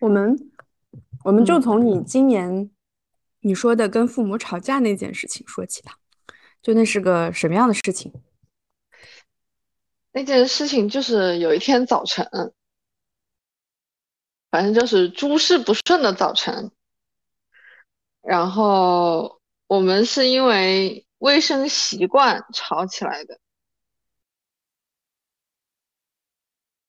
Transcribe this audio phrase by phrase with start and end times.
[0.00, 0.50] 我们
[1.24, 2.70] 我们就嗯从你今年
[3.40, 5.96] 你说的跟父母吵架那件事情说起吧。
[6.62, 8.12] 就那是个什么样的事情？
[10.12, 12.28] 那件事情就是有一天早晨，
[14.50, 16.70] 反正就是诸事不顺的早晨，
[18.20, 23.38] 然后我们是因为卫生习惯吵起来的。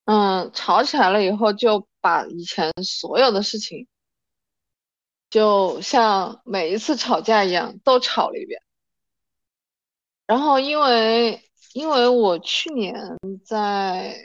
[0.05, 3.87] 嗯，吵起来了以后，就把以前所有的事情，
[5.29, 8.61] 就像每一次吵架一样，都吵了一遍。
[10.25, 14.17] 然后因为因为我去年在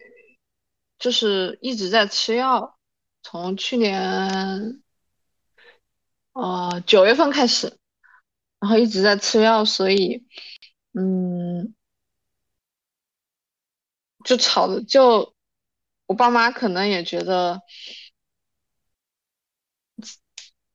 [0.99, 2.79] 就是一直在吃药，
[3.23, 4.83] 从去年
[6.33, 7.79] 呃九月份开始，
[8.59, 10.27] 然后一直在吃药，所以
[10.93, 11.75] 嗯，
[14.25, 15.36] 就吵的就
[16.07, 17.61] 我爸妈可能也觉得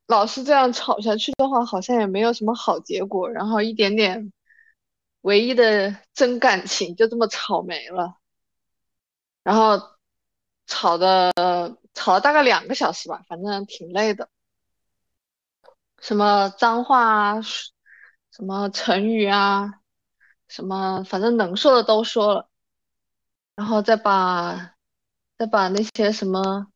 [0.08, 4.34] 老是这样吵下去的话，好像也没有什么好结果，然后一点点
[5.22, 8.18] 唯一的真感情就这么吵没了。
[9.44, 9.80] 然后
[10.68, 11.32] 吵的
[11.94, 14.30] 吵了大概两个小时吧，反正挺累的。
[16.00, 19.82] 什么脏话啊，什么成语啊，
[20.48, 22.50] 什么反正能说的都说了，
[23.56, 24.71] 然后再把
[25.42, 26.68] 再把那些什么，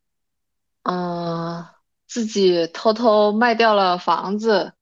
[0.82, 1.64] 嗯、
[2.08, 4.74] 自己偷偷卖掉了房子，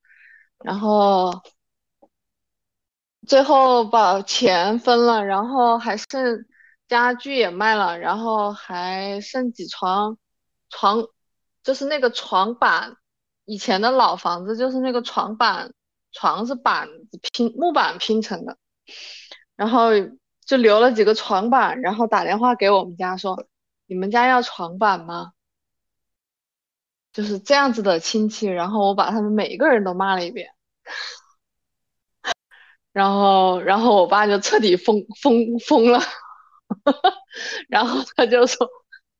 [0.56, 1.42] 然后
[3.26, 6.46] 最后把钱分了，然后还剩
[6.88, 10.16] 家具也卖了，然后还剩几床
[10.70, 11.06] 床，
[11.62, 12.96] 就是那个床板，
[13.44, 15.74] 以前的老房子就是那个床板，
[16.10, 18.56] 床是板子拼木板拼成的，
[19.56, 19.90] 然后
[20.46, 23.46] 就留了几个床板，然后打电话给我们家说，
[23.86, 25.32] 你们家要床板吗？
[27.12, 30.50] 就是这样子的亲戚，然后我把他们每一个人都骂了一遍。
[32.92, 36.00] 然后，然后我爸就彻底疯疯疯了，
[37.68, 38.68] 然后他就说：“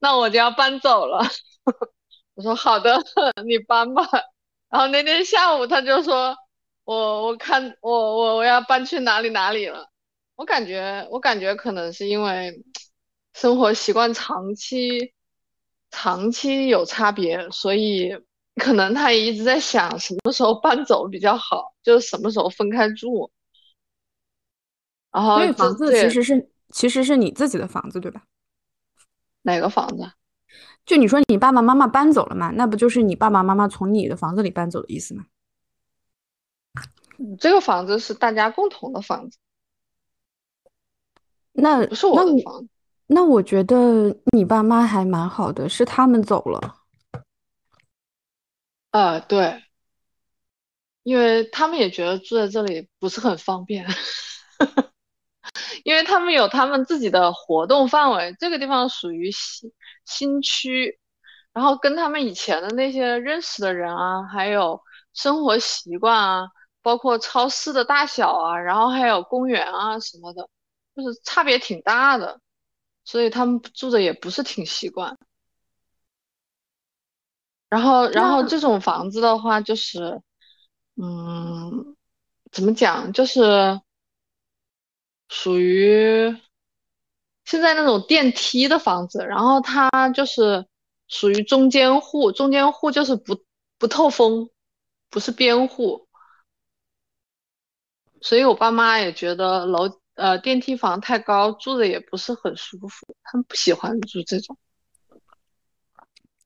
[0.00, 1.22] 那我就要搬走了。
[2.34, 3.02] ”我说：“好的，
[3.46, 4.02] 你搬吧。”
[4.70, 6.36] 然后那天下午他就说
[6.84, 9.88] ：“我我看我我我要搬去哪里哪里了。”
[10.36, 12.52] 我感觉我感觉可能是因为
[13.34, 15.12] 生活习惯长期
[15.90, 18.16] 长期有差别，所以
[18.54, 23.30] 可能他也一直在想什么时候搬走比较好，就是什么时候分开住。
[25.10, 28.22] 然后房子其实是其实是你自己的房子，对吧？
[29.42, 30.12] 哪个房子？
[30.86, 35.26] 就你说你爸爸妈妈搬走了嘛，那不就是你爸爸妈妈从你的房子里搬走的意思吗？
[37.38, 39.38] 这个房子是大家共同的房子，
[41.52, 42.68] 那不是我的房子。
[43.06, 46.76] 那我觉得你爸妈还蛮好的，是他们走了。
[48.90, 49.62] 呃，对，
[51.02, 53.86] 因为他们也觉得住在这里不是很方便，
[55.84, 59.72] 因为他们有他们自己的活动范围，这个地方属于新
[60.04, 60.98] 新区，
[61.52, 64.80] 然后跟他们以前的那些认识的人啊，还有
[65.12, 66.48] 生活习惯啊，
[66.80, 70.48] 包括超市的大小啊，然后还有公园啊什么的，
[70.94, 72.40] 就是差别挺大的，
[73.04, 75.18] 所以他们住的也不是挺习惯。
[77.68, 80.22] 然后，然后这种房子的话，就是，
[80.96, 81.96] 嗯，
[82.52, 83.80] 怎么讲，就是
[85.28, 86.36] 属于
[87.44, 90.66] 现在那种电梯的房子，然后它就是
[91.08, 93.44] 属于中间户，中间户就是不
[93.76, 94.48] 不透风，
[95.10, 96.06] 不是边户，
[98.20, 104.56] 所以我爸妈也觉得楼呃电梯房太高，住的也不是很舒服，他们不喜欢住这种。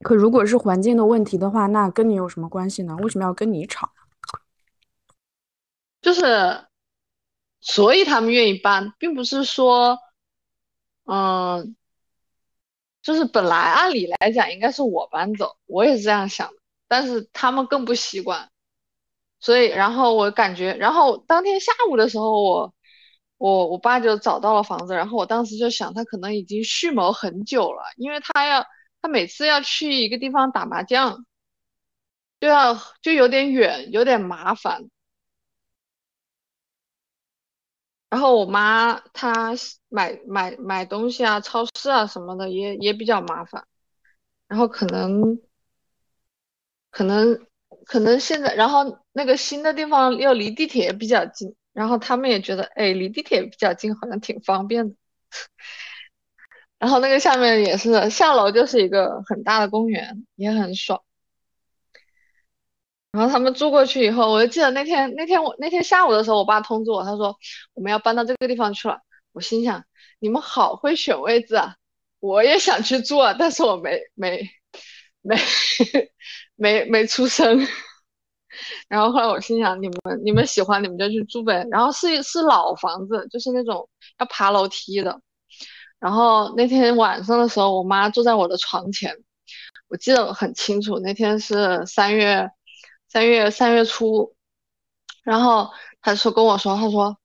[0.01, 2.97] 可如果是环境的问题的话，那跟你有什么关系呢？
[3.03, 3.91] 为什么要跟你吵？
[6.01, 6.67] 就是
[7.61, 9.99] 所以他们愿意搬，并不是说，
[11.05, 11.75] 嗯，
[13.03, 16.55] 就是本来按理来讲应该是我搬走，我也是这样想的，
[16.87, 18.49] 但是他们更不习惯，
[19.41, 22.73] 所以然后我感觉，然后当天下午的时候我，
[23.39, 28.67] 我我爸就找到了房子，然后我当时就想他可能已经蓄谋很久了，因为他要
[29.01, 31.25] 他每次要去一个地方打麻将，
[32.41, 34.91] 就要就有点远，有点麻烦。
[38.11, 39.55] 然后我妈她
[39.89, 43.67] 买买买东西啊，超市啊什么的也也比较麻烦。
[44.49, 45.39] 然后可能
[46.91, 47.47] 可能
[47.85, 54.97] 可能现在，然后那个新的地方又离地铁比较近，然后他们也觉得，哎，离地铁比较近，好像挺方便的。
[56.81, 61.01] 然后那个下面也是下楼就是一个很大的公园，也很爽。
[63.13, 67.37] 然后他们住过去以后，我就记得那天那天我那天下午的时候，我爸通知我，他说
[67.75, 68.99] 我们要搬到这个地方去了。
[69.31, 69.85] 我心想，
[70.19, 71.77] 你们好会选位置啊！
[72.19, 74.51] 我也想去住啊，但是我没没
[75.23, 75.37] 没
[76.57, 77.65] 没没出声。
[78.89, 81.67] 然后后来我心想，你们你们喜欢你们就去住呗。
[81.71, 83.89] 然后是是老房子，就是那种
[84.19, 85.21] 要爬楼梯的。
[85.99, 89.15] 然后那天晚上的时候，我妈坐在我的床前，
[89.89, 92.51] 我记得很清楚，那天是三月
[93.09, 94.35] 三月三月初。
[95.25, 95.69] 然后
[96.01, 97.17] 她说跟我说，她说，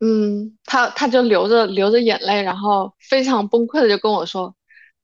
[0.00, 4.54] 嗯，她她就流着流着眼泪，然后非常崩溃的就跟我说，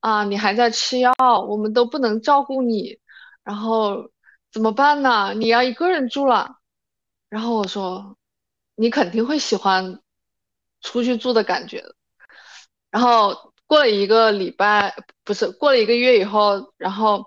[0.00, 1.12] 啊，你还在吃药，
[1.49, 2.99] 我们都不能照顾你，
[3.43, 4.11] 然后。
[4.58, 5.34] 怎么办呢？
[5.34, 6.58] 你要一个人住了，
[7.28, 8.16] 然后我说，
[8.75, 10.00] 你肯定会喜欢
[10.81, 11.84] 出去住的感觉。
[12.90, 17.26] 然后过了一个礼拜，不是过了一个月以后，然后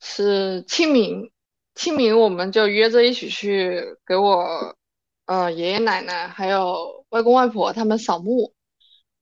[0.00, 1.32] 是清明，
[1.74, 4.76] 清明我们就约着一起去给我，
[5.24, 8.54] 嗯，爷爷奶奶还有外公外婆他们扫墓，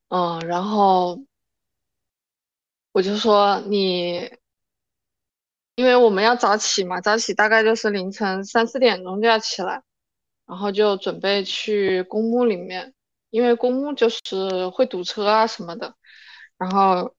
[0.08, 1.24] 嗯，然后
[2.92, 4.30] 我就说你。
[5.76, 9.82] 因为我们要早起嘛，早起大概就是凌晨三四点钟就要起来，
[10.46, 12.94] 然后就准备去公墓里面，
[13.28, 15.94] 因为公墓就是会堵车啊什么的。
[16.56, 17.14] 然后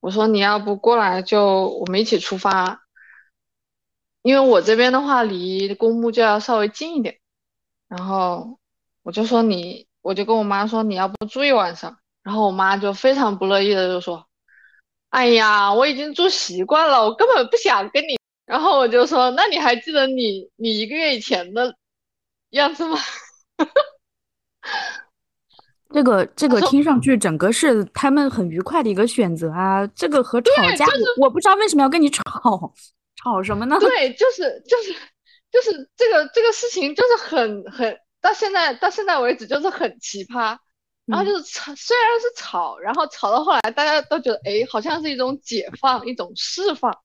[0.00, 2.82] 我说你要不过来就我们一起出发，
[4.20, 7.18] 因为我这边的话离公墓就要稍微近一点。
[7.88, 8.58] 然后
[9.02, 14.26] 我就说你，我就跟我妈说你要不住一晚上，然后我妈就非常不乐意的就说。
[15.12, 18.18] 哎呀，我已经住习惯了，我根本不想跟你。
[18.46, 21.74] 然后我就说，那你还记得你你一个月以前的
[22.50, 22.98] 样子吗？
[25.92, 29.86] 这个这个听上去整个是他们很愉快的一个选择啊。
[29.88, 30.86] 这个和吵架，
[31.20, 32.72] 我不知道为什么要跟你吵，
[33.22, 33.76] 吵什么呢？
[33.80, 34.94] 对，就是就是
[35.50, 40.56] 就是这个这个事情就是很很到现在到现在为止就是很奇葩。
[41.06, 46.96] 然后就是吵，虽然是吵，然后吵到后来，大家都觉得，哎，好像是一种解放，一种释放。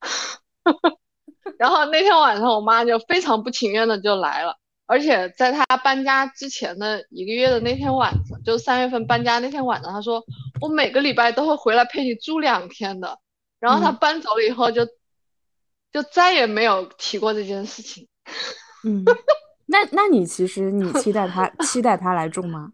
[1.58, 4.54] 然后那天晚上，我妈就非常不情愿的就来了，
[4.86, 10.22] 而且在她搬家之前的一个月的那天晚上，就三月份搬家那天晚上，她说
[10.60, 13.18] 我每个礼拜都会回来陪你住两天的。
[13.58, 14.84] 然后她搬走了以后，就
[15.90, 18.06] 就再也没有提过这件事情。
[18.84, 19.02] 嗯，
[19.66, 22.70] 那那你其实你期待她期待她来住吗？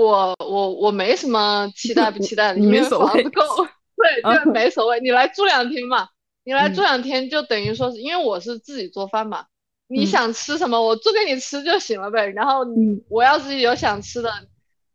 [0.00, 3.42] 我我我没什么期待不期待的，因为房子够，
[3.96, 5.00] 对对，没所谓。
[5.00, 6.06] 你来住两天嘛，
[6.44, 9.46] 你来住两天就等于说是因为我是自己做饭嘛，
[9.88, 12.28] 你想吃什么我做给你吃就行了呗。
[12.28, 12.60] 然后
[13.08, 14.30] 我要是有想吃的，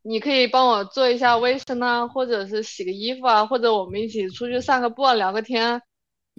[0.04, 5.82] 你可以帮我做一下卫生啊，或者是洗个衣服啊，或者我们一起出去散个步啊，聊个天，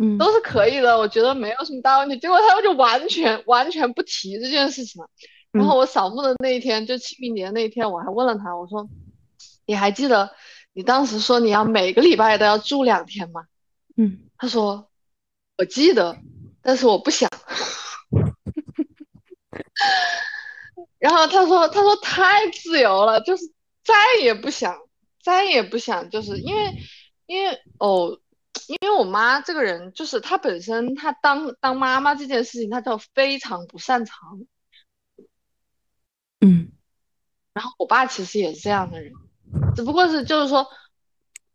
[0.01, 0.99] 嗯，都是可以的。
[0.99, 2.19] 我觉得没有什么大问题。
[2.19, 5.09] 结果他们就完全完全不提这件事情了。
[5.55, 8.89] 然后我扫墓的那一天，就清明节那一天，我还问了他，我说
[9.67, 10.35] ：“你还记得
[10.73, 13.47] 你当时说你要每个礼拜都要住两天吗？”
[13.97, 14.91] 嗯，他说
[15.57, 16.19] ：“我记得，
[16.61, 17.31] 但是我不想。
[20.99, 23.45] ”然后他说：“他说太自由了，就是
[23.85, 24.77] 再也不想，
[25.23, 26.73] 再也不想，就是因为，
[27.27, 28.19] 因为哦，
[28.67, 34.19] 因为我妈这个人，就是她本身她当当妈妈这件事情，她就非常不擅长。”
[36.45, 36.71] 嗯，
[37.55, 39.11] 然后我爸其实也是这样的人，
[39.75, 40.67] 只不过是就是说，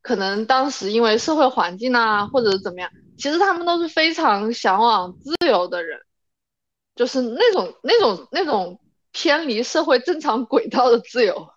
[0.01, 6.00] 可能当时因为社会环境啊，或者是怎么样，其实他们都是非常向往自由的人，
[6.96, 8.81] 就是那种那种那种
[9.12, 11.50] 偏离社会正常轨道的自由。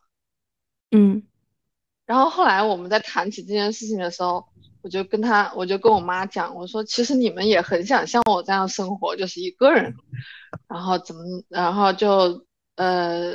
[0.91, 1.23] 嗯，
[2.05, 4.45] 然后后来我们在谈起这件事情的时候，
[4.83, 9.95] 我就跟他，我就跟我妈讲，我说其实你们也很想像我这样生活，就是一个人，
[10.69, 12.45] 然后怎么，然后就。
[12.83, 13.35] 呃，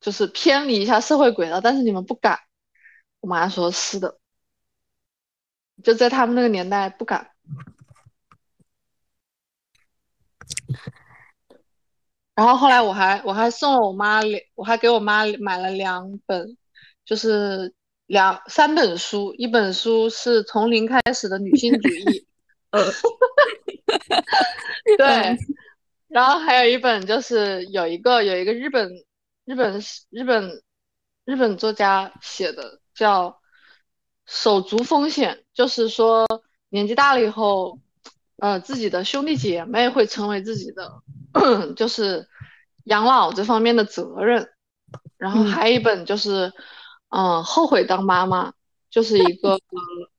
[0.00, 2.38] 就是偏离一下社会轨道，但是你们不敢。
[3.20, 4.18] 我妈说是的，
[5.84, 7.32] 就在他们那个年代不敢。
[12.34, 16.56] 然后后来我还我还送了我妈两，我还给我妈买了两本，
[17.04, 17.74] 就是
[18.06, 22.26] 两三本书，一本书是从零开始的女性主义，
[22.72, 22.82] 呃，
[24.96, 25.36] 对。
[26.10, 28.90] 然后还有一本，就是有一个有一个日本
[29.44, 30.62] 日本日本
[31.24, 33.30] 日本作家写的，叫
[34.26, 36.26] 《手足风险》，就是说
[36.68, 37.78] 年纪大了以后，
[38.38, 41.00] 呃，自己的兄弟姐妹会成为自己的，
[41.76, 42.28] 就是
[42.84, 44.50] 养老这方面的责任。
[45.16, 46.52] 然后还有一本就是
[47.10, 48.52] 嗯，后悔当妈妈
[48.90, 49.60] 就是一个，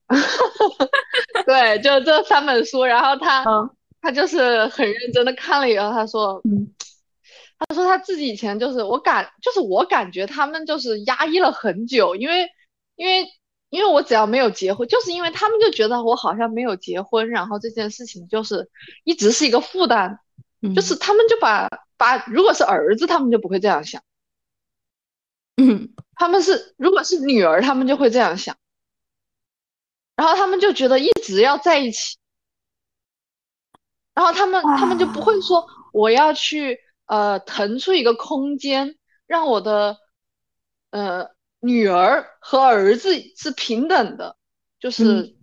[1.44, 3.44] 对，就这三本书，然后他
[4.02, 6.68] 他就是很认真的看了以后，他说，嗯。
[7.68, 12.50] 他说他自己以前就是我感就是我感觉他们就是压抑了很久，因为
[12.96, 13.24] 因为
[13.70, 18.68] 因为我只要没有结婚，就是因为他们就觉得我好像没有结婚，然后这件事情就是
[19.04, 20.18] 一直是一个负担，
[20.74, 24.02] 就是他们就把把如果是儿子，他们就不会这样想。
[25.56, 28.56] 嗯，他们是如果是女儿，他们就会这样想，
[30.16, 32.16] 然后他们就觉得一直要在一起，
[34.14, 39.96] 然后他们他们就不会说我要去呃腾出一个空间，让我的
[40.90, 41.28] 呃
[41.60, 44.36] 女儿和儿子是平等的，
[44.80, 45.34] 就是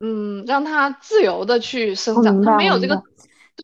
[0.00, 3.02] 嗯让他自由的去生长，他没有这个。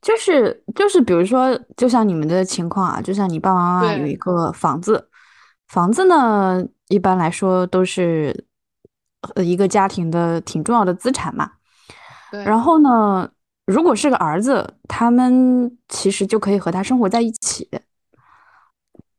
[0.02, 5.08] 就是就是，比如说，就像你们的情况啊，就像你爸爸妈妈有一个房子，
[5.68, 8.44] 房子呢，一般来说都是
[9.34, 11.52] 呃一个家庭的挺重要的资产嘛。
[12.44, 13.30] 然后呢，
[13.66, 17.68] 如果是个儿子，他们其实就可以和他生活在一起，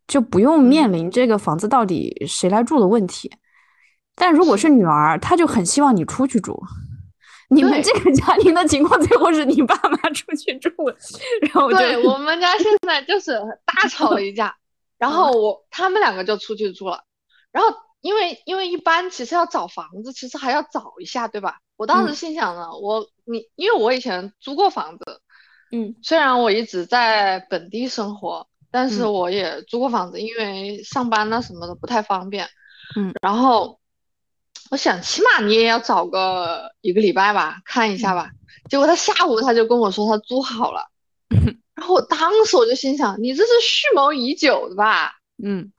[0.08, 3.32] 就不用面临这个房子到底谁来住的问题。
[4.16, 6.60] 但如果是女儿，她就很希望你出去住。
[7.50, 10.72] 你们这个家庭的情况，最后是你爸妈出去住，
[11.42, 14.56] 然后对我们家现在就是大吵了一架，
[14.98, 17.04] 然后我他们两个就出去住了，
[17.52, 21.60] 然后因为因为一般其实要找房子，其实还要找一下，对吧？
[21.78, 25.22] 我当时心想呢，我你因为我以前租过房子，
[25.72, 32.48] 嗯，虽然我一直在本地生活，但是我也租过房子，因为上班啊什么的不太方便，
[32.96, 33.80] 嗯，然后。
[34.70, 38.32] 我想，起码你也要找个一个礼拜吧，看一下吧。
[38.70, 40.86] 结果他下午他就跟我说他租好了，
[41.74, 45.14] 然后我当时我就心想，你这是蓄谋已久的吧？
[45.42, 45.72] 嗯。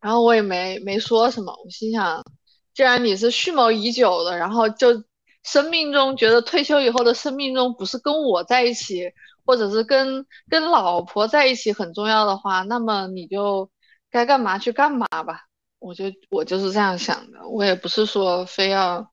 [0.00, 2.24] 然后我也没没说什么，我心想，
[2.72, 5.04] 既然你是蓄谋已久的，然后就
[5.44, 9.12] 生命中觉得退休以后的生命中不是跟我在一起，
[9.46, 13.70] 或者是跟跟老婆在一起很重要的话，那么你就
[14.10, 15.42] 该干嘛去干嘛吧。
[15.78, 19.06] 我就我就是这样想的，我也不是说非要，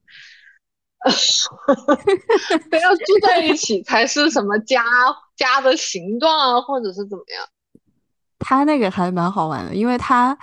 [2.72, 4.86] 非要住在一起才是什么家
[5.36, 7.46] 家的形状啊，或者是怎么样。
[8.40, 10.38] 他那个还蛮好玩的，因为他，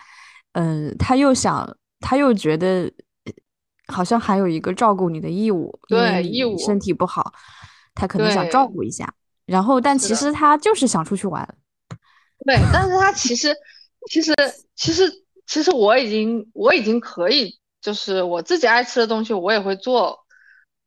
[0.53, 1.67] 嗯，他又想，
[2.01, 2.93] 他又觉得
[3.89, 7.33] 好像还有一个照顾你的义务，对，义务身体不好，
[7.95, 9.13] 他可能想照顾一下。
[9.45, 11.47] 然后，但其实他就是想出去玩。
[12.47, 13.55] 对，但是他其实，
[14.11, 14.35] 其实，
[14.77, 15.25] 其实。
[15.49, 20.19] 其实我已经我已经可以，就是我自己爱吃的东西我也会做。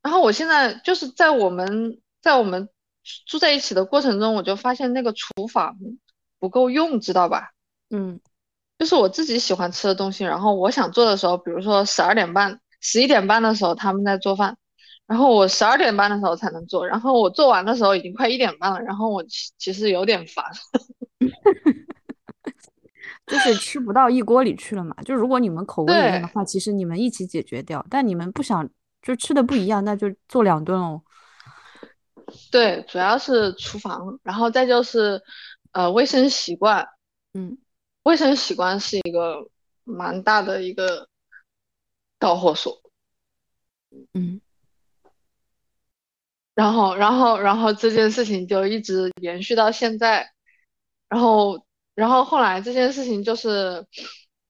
[0.04, 2.70] 然后我现在就是在我们在我们
[3.26, 5.76] 住在一起的过程中，我就发现那个厨房
[6.38, 7.50] 不够用，知道吧？
[7.90, 8.20] 嗯，
[8.78, 14.58] 就是我自己喜欢吃的东西，然后我想做的时候，比如说十二点半、十一点半的时候他们在做饭，
[15.08, 20.44] 然后我十二点半的时候才能做，然后我做完的时候已经快一点半了，然后我其其实有点烦。
[23.28, 24.94] 就是吃不到一锅里去了嘛。
[25.06, 27.86] 就如果你们口味一样的话，其实你们一起解决掉。
[27.90, 28.68] 但你们不想
[29.02, 31.02] 就吃的不一样，那就做两顿哦。
[32.52, 35.22] 对，主要是厨房，然后再就是
[35.72, 36.86] 呃卫生习惯。
[37.34, 37.58] 嗯，
[38.04, 39.48] 卫生习惯是一个
[39.86, 41.08] 蛮大的一个
[42.22, 42.82] 导火索。
[44.14, 44.40] 嗯，
[46.56, 50.32] 然后然后然后这件事情就一直延续到现在，
[51.10, 51.66] 然后。
[51.94, 53.86] 然后后来这件事情就是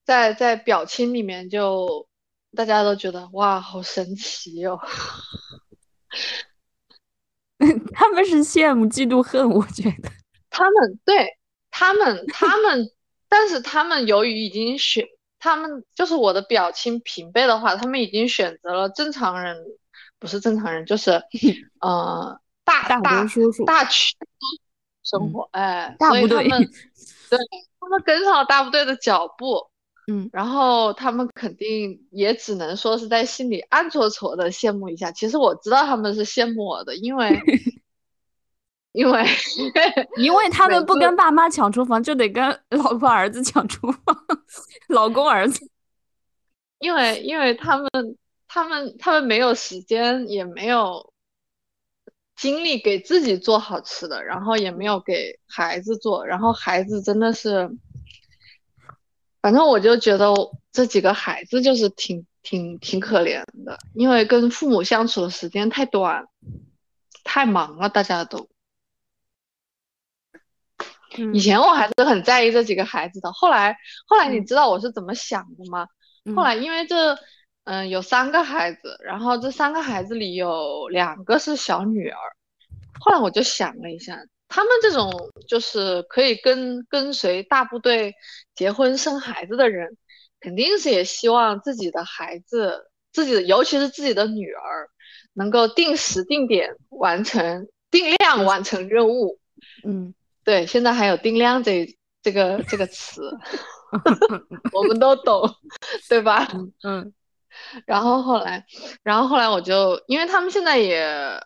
[0.04, 2.08] 在在表亲里面就
[2.54, 4.78] 大家都觉得哇好神奇哦，
[7.92, 10.10] 他们是羡慕嫉妒恨，我觉得
[10.50, 11.36] 他们对
[11.68, 12.88] 他们他们，
[13.28, 15.04] 但是他们由于已经选
[15.42, 19.56] 他们就是我的表亲平辈的话，他们已经选择了正常人，
[20.20, 21.20] 不是正常人就是
[21.82, 24.14] 呃大大大叔叔大区
[25.02, 26.48] 生活哎，大部队。
[27.28, 27.38] 对
[27.80, 29.66] 他们跟上了大部队的脚步，
[30.06, 35.10] 嗯，然后他们肯定也只能说是在心里暗搓搓的羡慕一下。
[35.10, 37.40] 其实我知道他们是羡慕我的，因为，
[38.92, 39.26] 因为，
[40.16, 44.16] 因为他们不跟爸妈抢厨房，就得跟老婆儿子抢厨房，
[44.88, 45.68] 老公儿子，
[46.78, 47.88] 因为，因为他们，
[48.46, 51.10] 他们，他们没有时间，也没有。
[52.34, 57.70] 精力给自己做好吃的，然后也没有给孩子做，然后孩子真的是，
[59.40, 60.34] 反正我就觉得
[60.72, 66.26] 这几个孩子就是挺挺挺可怜的，因为跟父母相处的时间太短，
[67.22, 68.48] 太忙了，大家都。
[71.34, 73.76] 以前我还是很在意这几个孩子的，后来
[74.06, 75.86] 后来你知道我是怎么想的吗？
[76.36, 77.18] 后来因为这
[77.64, 82.18] 嗯有三个孩子，然后这三个孩子里有两个是小女儿，
[83.00, 85.10] 后来我就想了一下，他们这种
[85.48, 88.14] 就是可以跟跟随大部队
[88.54, 89.96] 结婚生孩子的人，
[90.40, 94.88] 肯定是也希望自己的孩子，自己的尤其是自己的女儿，
[95.32, 99.38] 能够定时定点完成定量完成任务。
[99.84, 100.14] 嗯。
[100.44, 103.22] 对，现在还有定量这这个这个词，
[104.72, 105.48] 我们都懂，
[106.08, 106.48] 对吧？
[106.82, 107.12] 嗯。
[107.84, 108.64] 然后后来，
[109.02, 111.04] 然后后来我就，因为他们现在也，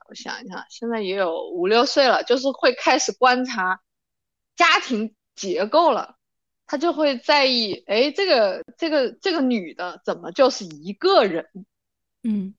[0.08, 3.80] 我想一下，现在也有五六岁了，就是会开始观察
[4.54, 6.14] 家庭结构了，
[6.68, 11.44] 他就会在意，哎，这个这个这个女的怎么就是一个人？
[12.22, 12.54] 嗯。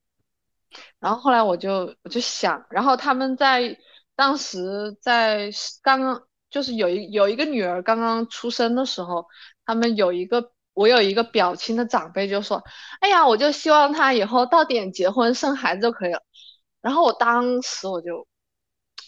[0.99, 3.77] 然后后来我就我就想，然后他们在
[4.17, 5.49] 当时在
[5.81, 6.21] 刚刚。
[6.49, 9.25] 就是有一有一个女儿刚刚出生的时候，
[9.65, 12.63] 他们有一个我有一个表亲的长辈就说
[13.01, 16.21] ：“哎呀，我就希望她以后到点结婚生孩子就可以了。”
[16.81, 18.25] 然后我当时我就，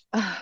[0.10, 0.38] 啊，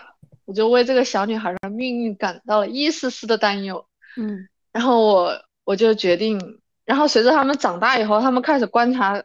[0.46, 3.88] 我就为这个小女孩的命运感到了一丝丝的担忧。
[4.18, 9.24] 嗯，然后我我就决定，然后随着他们长大以后，他们开始观察，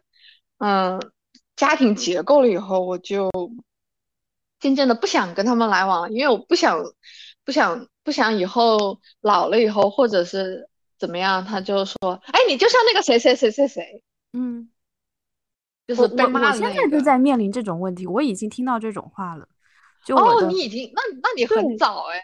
[0.58, 1.00] 嗯，
[1.56, 3.30] 家庭结构了以后，我就
[4.62, 6.82] 渐渐的不想跟他们来往，因为我不想。
[7.44, 11.96] 不想不想以后老了以后或者是怎么样，他就说
[12.32, 14.68] ：“哎，你就像那个谁谁谁谁谁。”嗯，
[15.88, 19.48] 就是被骂我现在就在面临这种问题，我已经听到这种话了。
[20.06, 22.22] 就哦，你已经那那你很早哎。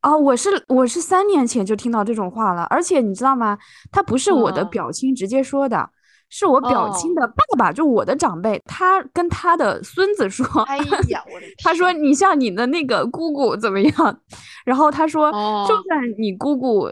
[0.00, 3.56] 啊，我是我是三年前就听到这种话了，而且你知道吗？
[3.92, 5.90] 他不是我的表亲直接说的。
[6.36, 10.76] 是我表亲的爸爸，就我的长辈，他跟他的孙子说：“哎
[11.10, 14.20] 呀，我的他说你像你的那个姑姑怎么样？
[14.66, 15.30] 然后他说，
[15.68, 16.90] 就算你姑姑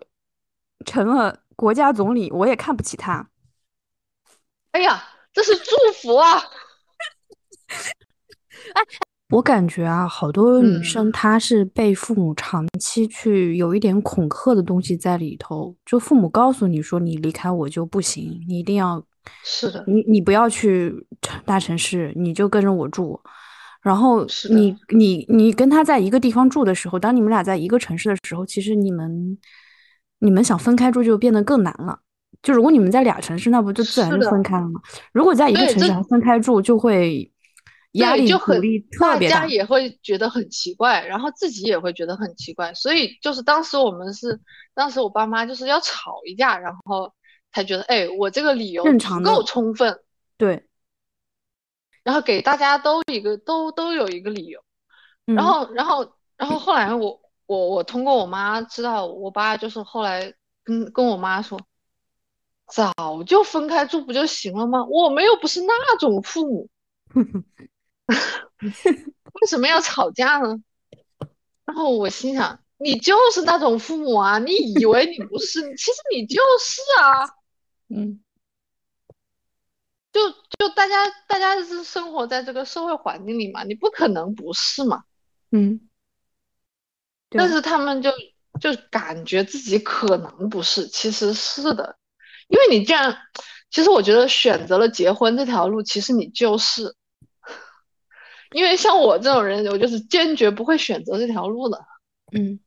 [0.87, 3.29] 成了国家总理，我也看不起他。
[4.71, 6.39] 哎呀，这是祝福啊！
[8.75, 8.83] 哎，
[9.31, 19.03] 我感觉啊，好多女生她是被父母长期去有一点恐吓的东西在里头，就父母告诉你说你离开我就不行，你一定要。
[19.45, 20.95] 是的，你你不要去
[21.45, 23.21] 大城市，你就跟着我住。
[23.81, 29.37] 然后你你你跟他在一个地方住的时候，当你们俩在一个城市的时候，其实你们
[30.21, 31.99] 你们想分开住就变得更难了。
[32.43, 34.81] 就如果你们在俩城市，那不就自然就分开了吗？
[35.13, 37.29] 如果在一个城市还分开住，就会
[37.95, 42.73] 压力就力特别大，大家也会觉得很奇怪，然后自己也会觉得很奇怪。
[42.75, 44.41] 所以就是当时我们是，
[44.75, 47.13] 当时我爸妈就是要吵一架，然后。
[47.53, 50.01] 才觉得，哎，我这个理由足够充分，
[50.39, 50.67] 对，
[52.03, 54.65] 然后给大家都一个都都有一个理由，
[55.27, 60.33] 然后然后然后后来我我我通过我妈知道，我爸就是后来
[60.65, 61.61] 跟跟我妈说，
[62.67, 62.93] 早
[63.27, 64.85] 就分开住不就行了吗？
[64.87, 66.71] 我们又不是那种父母，
[69.35, 70.57] 为什么要吵架呢？
[71.67, 77.29] 然后我心想，你就是那种父母啊，你以为你不是，其实你就是啊。
[77.95, 78.23] 嗯，
[80.13, 85.05] 就就大家大家是生活在这个社会环境里嘛，你不可能不是嘛，
[85.51, 85.89] 嗯，
[87.29, 87.49] 但。
[87.49, 88.11] 是他们就
[88.61, 91.99] 就感觉自己可能不是，其实是的，
[92.49, 93.17] 因为你这样，
[93.71, 96.95] 其实我觉得选择了结婚这条路，其实你就是，
[98.53, 101.85] 因为像我这种人，我就是坚决不会选择这条路的，
[102.33, 102.61] 嗯，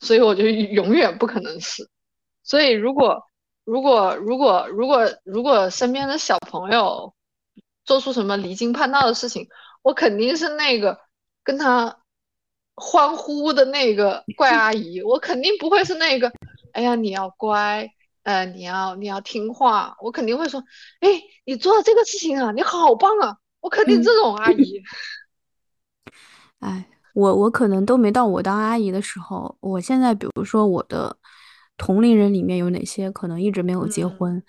[0.00, 1.88] 所以我就永远不可能是。
[2.46, 3.24] 所以，如果
[3.64, 7.12] 如果如果如果如果身边的小朋友
[7.84, 9.48] 做出什么离经叛道的事情，
[9.82, 10.96] 我肯定是那个
[11.42, 11.98] 跟他
[12.76, 16.32] 欢呼的那个 怪阿姨，我肯定不会是那个，
[16.72, 17.90] 哎呀，你要乖，
[18.22, 20.62] 呃，你要你要听话，我肯定会说，
[21.00, 24.80] 哎，你做了这个事情啊，你好棒啊，我肯定这种阿姨。
[26.60, 31.16] 哎，我我可能都没到我当阿姨的时候，我现在比如说我的。
[31.76, 34.42] 同龄人里面有哪些可能一直没有结婚，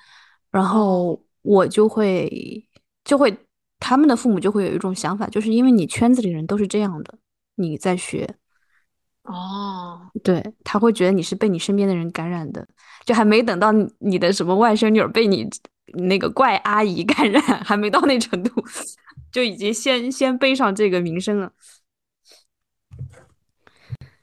[0.50, 2.66] 然后我就会
[3.04, 3.38] 就会
[3.80, 7.18] 他们的父母就会有一种想法，就是因为你圈子里人都是这样的，
[7.56, 8.36] 你在学，
[9.24, 12.66] 哦，对他会觉得你是被你身边的人感染的，
[13.06, 15.50] 就还没等到你的什么外甥女儿被你
[15.94, 18.64] 那个怪阿姨 感染，还没到那程度，
[19.32, 21.52] 就已经先先背上这个名声了。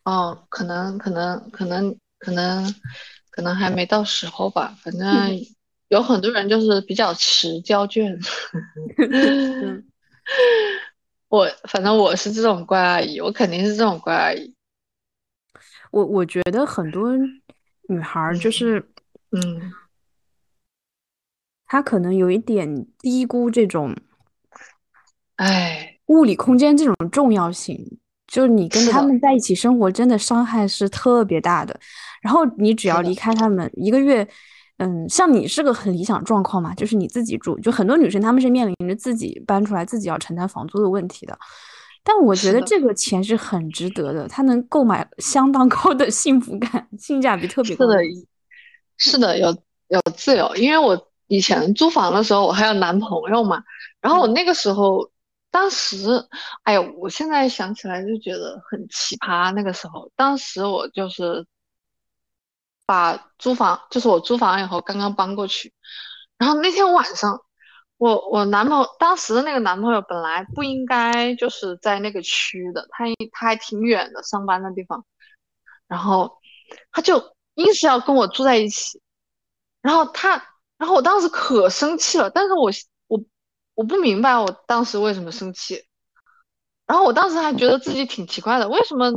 [0.04, 1.94] 哦，可能可能可能。
[2.24, 2.74] 可能
[3.30, 5.06] 可能还没到时候吧，反正
[5.88, 8.18] 有很多人就是比较迟交卷。
[11.28, 14.54] 我反正我是这种乖阿姨，我肯定是这种乖阿姨。
[15.90, 17.12] 我我觉得很多
[17.88, 18.88] 女孩就是，
[19.32, 19.70] 嗯，
[21.66, 23.94] 她可能有一点低估这种，
[25.36, 27.98] 哎，物理空间这种重要性。
[28.26, 31.78] 就是你跟他们在一起生活，真的伤害是特别大的。
[32.24, 34.26] 然后你只要离开他们一个月，
[34.78, 37.58] 嗯，像你是个很理想状况嘛，就是你自己住。
[37.60, 41.38] 就很多女生她们是面临着自己搬出来，自己要承担房租的问题的。
[42.02, 47.84] 但我觉得这个钱是很值得的，它能购买相当高的幸福感，性价比特别高。
[47.84, 48.02] 是的，
[48.96, 49.56] 是的，有
[49.88, 50.56] 有自由。
[50.56, 53.62] 因为我以前租房的时候，我还有男朋友嘛，
[54.00, 55.10] 然后我那个时候，
[55.50, 56.26] 当时，
[56.64, 59.52] 哎呀，我现在想起来就觉得很奇葩。
[59.52, 61.46] 那个时候，当时我就是
[62.86, 65.72] 把租房，就是我租房以后刚刚搬过去，
[66.38, 67.40] 然后那天晚上。
[67.96, 75.06] 我我男朋友当时的那个男朋友本来不应该就是在那个区的，他他还挺远的上班的地方，
[75.86, 76.38] 然后
[76.90, 79.00] 他就硬是要跟我住在一起，
[79.80, 80.30] 然后他，
[80.76, 82.70] 然后我当时可生气了，但是我
[83.06, 83.24] 我
[83.74, 85.84] 我不明白我当时为什么生气，
[86.86, 89.12] 然后我当时还觉得自己挺奇怪的，为什么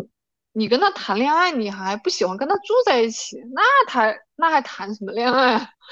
[0.57, 3.37] 你跟他谈恋爱你还不喜欢跟他住在一起？
[3.53, 5.51] 那谈那还谈什么恋爱？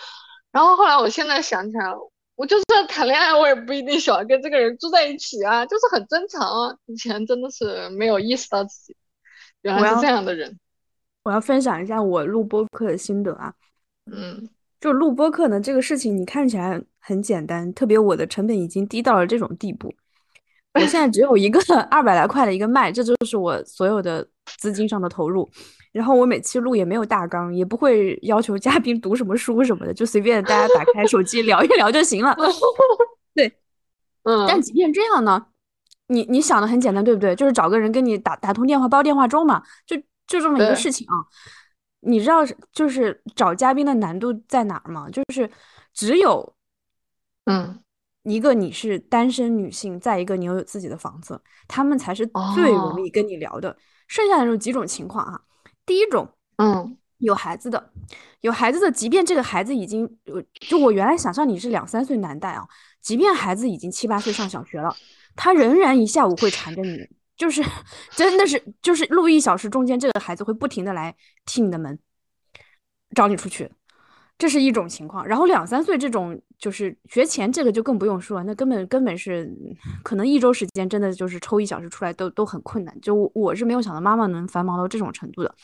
[0.52, 2.12] 然后后来我现在想起来了。
[2.34, 6.76] 我就算谈恋爱，我也不一定喜欢跟这个人住在一起啊，就是很正常啊。
[6.88, 8.96] 以前真的是没有意识到自己
[9.62, 10.60] 原来是这样的人。
[11.22, 13.54] 我要分享一下我录播课的心得啊。
[14.12, 14.50] 嗯，
[14.82, 19.94] 就录播课呢，这个事情你看起来很简单，特别我的成本已经低到了这种地步。
[20.76, 21.60] 我现在只有一个
[21.90, 25.50] 二百来块的一个麦，这就是我所有的资金上的投入。
[25.92, 32.36] 然后我每期录也没有大纲，也不会要求嘉宾读什么书什么的，就随便大家打开手机聊一聊就行了。
[33.34, 33.48] 对，
[34.24, 34.46] 嗯。
[34.46, 35.46] 但即便这样呢，
[36.08, 37.34] 你你想的很简单，对不对？
[37.34, 39.96] 就是找个人跟你打打通电话，煲电话粥嘛，就
[40.28, 41.16] 就这么一个事情啊。
[42.02, 42.42] 你知道
[42.74, 45.10] 就是找嘉宾的难度在哪儿吗？
[45.10, 45.50] 就是
[45.94, 46.54] 只有，
[47.46, 47.80] 嗯，
[48.26, 53.76] 一个你是单身女性，再一个你又有自己的房子，他们才是最容易跟你聊的。
[54.08, 55.42] 剩下的有几种情况啊。
[55.86, 57.92] 第一种，嗯，有孩子的，
[58.42, 60.10] 有孩子的，即便这个孩子已经，
[60.68, 62.68] 就我原来想象你是两三岁男带啊，
[63.02, 64.96] 即便孩子已经七八岁上小学了，
[65.36, 67.08] 他仍然一下午会缠着你，
[67.38, 67.64] 就是
[68.12, 72.00] 真的是，就是录一小时中间，这个孩子会不停的来踢你的门，
[73.16, 73.72] 找你出去，
[74.38, 75.26] 这是一种情况。
[75.26, 79.50] 然后两三岁这种，就是学前这个就更不用说，那根本根本是
[80.04, 83.00] 可能一周时间真的就是抽一小时出来都都很困难。
[83.02, 85.56] 就我是没有想到妈妈能繁忙到这种程度的。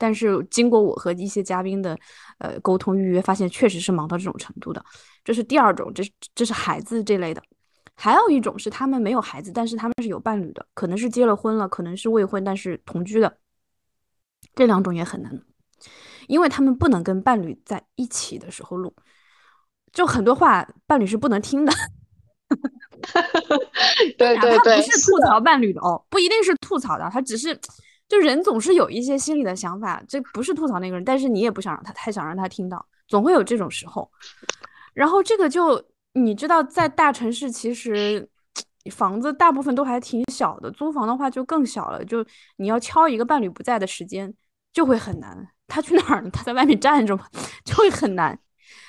[0.00, 1.98] 但是经过我和一些嘉宾的
[2.38, 4.84] 呃沟通预约，发现确实是忙到这种程度的。
[5.24, 7.42] 这是第二种，这是这是孩子这类的。
[7.94, 13.38] 还有一种是他们没有孩子，但是他们是有伴侣的，可能是结了婚了，可能是未婚但是同居的。
[14.54, 15.42] 这两种也很难，
[16.28, 18.94] 因为他们不能跟伴侣在一起的时候录，
[19.92, 21.72] 就很多话伴侣是不能听的。
[24.16, 27.58] 对对对，他不是吐槽伴侣的哦，不一定是吐槽的，他只是。
[28.08, 34.10] 就人总是有一些心里的想法，这不是吐槽那个人，但是你也不想让他太想让他听到，总会有这种时候。
[34.94, 38.26] 然后这个就你知道，在大城市其实
[38.90, 42.02] 房子大部分都还挺小的，租房的话就更小了。
[42.02, 42.24] 就
[42.56, 44.32] 你要敲一个伴侣不在的时间
[44.72, 46.30] 就会很难，他去哪儿呢？
[46.32, 47.24] 他在外面站着嘛，
[47.64, 48.36] 就会很难。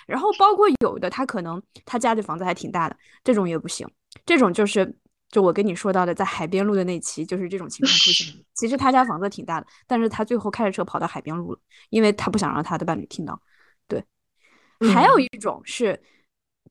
[0.08, 3.88] 然后包括有的他可能他家的房子还挺大的，这种也不行，
[4.26, 4.98] 这种就是。
[5.32, 8.34] 就我跟你说到的，在海边录的那期，就是这种情况出现。
[8.56, 11.60] 其实他家房子挺大的，但是他最后开着车跑到海边录了，
[11.92, 13.40] 因为他不想让他的伴侣听到。
[13.88, 14.04] 对，
[14.92, 16.02] 还有一种是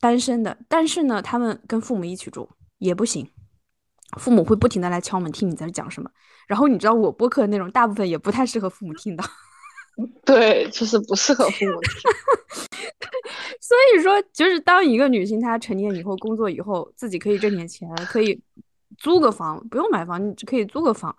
[0.01, 3.31] 单身的，但是呢，他们跟父母一起住也不行，
[4.19, 6.11] 父母会不停的来敲门，听你在讲什么。
[6.49, 9.25] 然后你知道我播客的内容大部分也不太适合父母听到。
[10.25, 11.91] 对，就是不适合父母听。
[13.61, 18.41] 所以说，就是当一个女性她成年以后，工作以后，自己可以挣点钱，可以
[18.97, 21.15] 租个房，不用买房，你只可以租个房，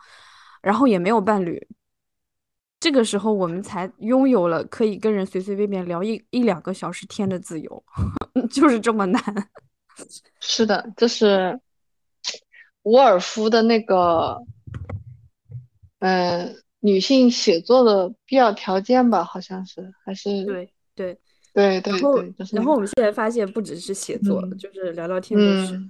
[0.62, 1.68] 然后也没有伴侣，
[2.80, 7.84] 这个时候我们才拥有了可以跟人随随便便聊一一两个小时天的自由，
[8.50, 9.22] 就是这么难。
[10.40, 11.60] 是的，就是
[12.84, 14.42] 沃尔夫的那个，
[16.00, 16.56] 嗯。
[16.82, 21.20] 女性写作的必要条件吧，好像是还是对对
[21.54, 21.92] 对对。
[21.92, 25.82] 然后然后我们现在发现，不只是写作，就是聊聊天都是。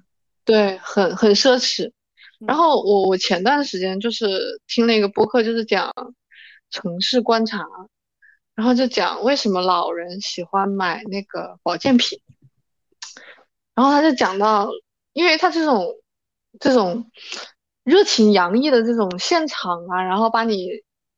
[0.43, 1.91] 对，很很奢侈。
[2.39, 5.93] 然后我我前段时间就是听了一个播客，就是讲
[6.71, 7.63] 城市观察，
[8.56, 12.19] 然后就讲为什么老人喜欢买那个保健品。
[13.75, 14.69] 然后他就讲到，
[15.13, 15.86] 因为他这种
[16.60, 17.12] 这种。
[17.89, 20.69] 热情洋溢的这种现场啊，然后把你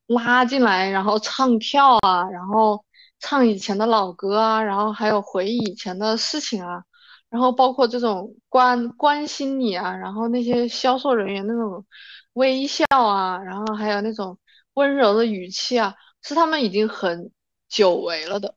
[0.07, 2.83] 拉进来，然后唱跳啊，然后
[3.19, 6.83] 唱以前的老歌啊，然后还有回忆以前的事情啊，
[7.29, 11.85] 然后包括这种关关心你啊，然后那些销售人员那种
[12.33, 14.37] 微笑啊，然后还有那种
[14.75, 17.31] 温柔的语气啊，是他们已经很
[17.67, 18.55] 久违了的。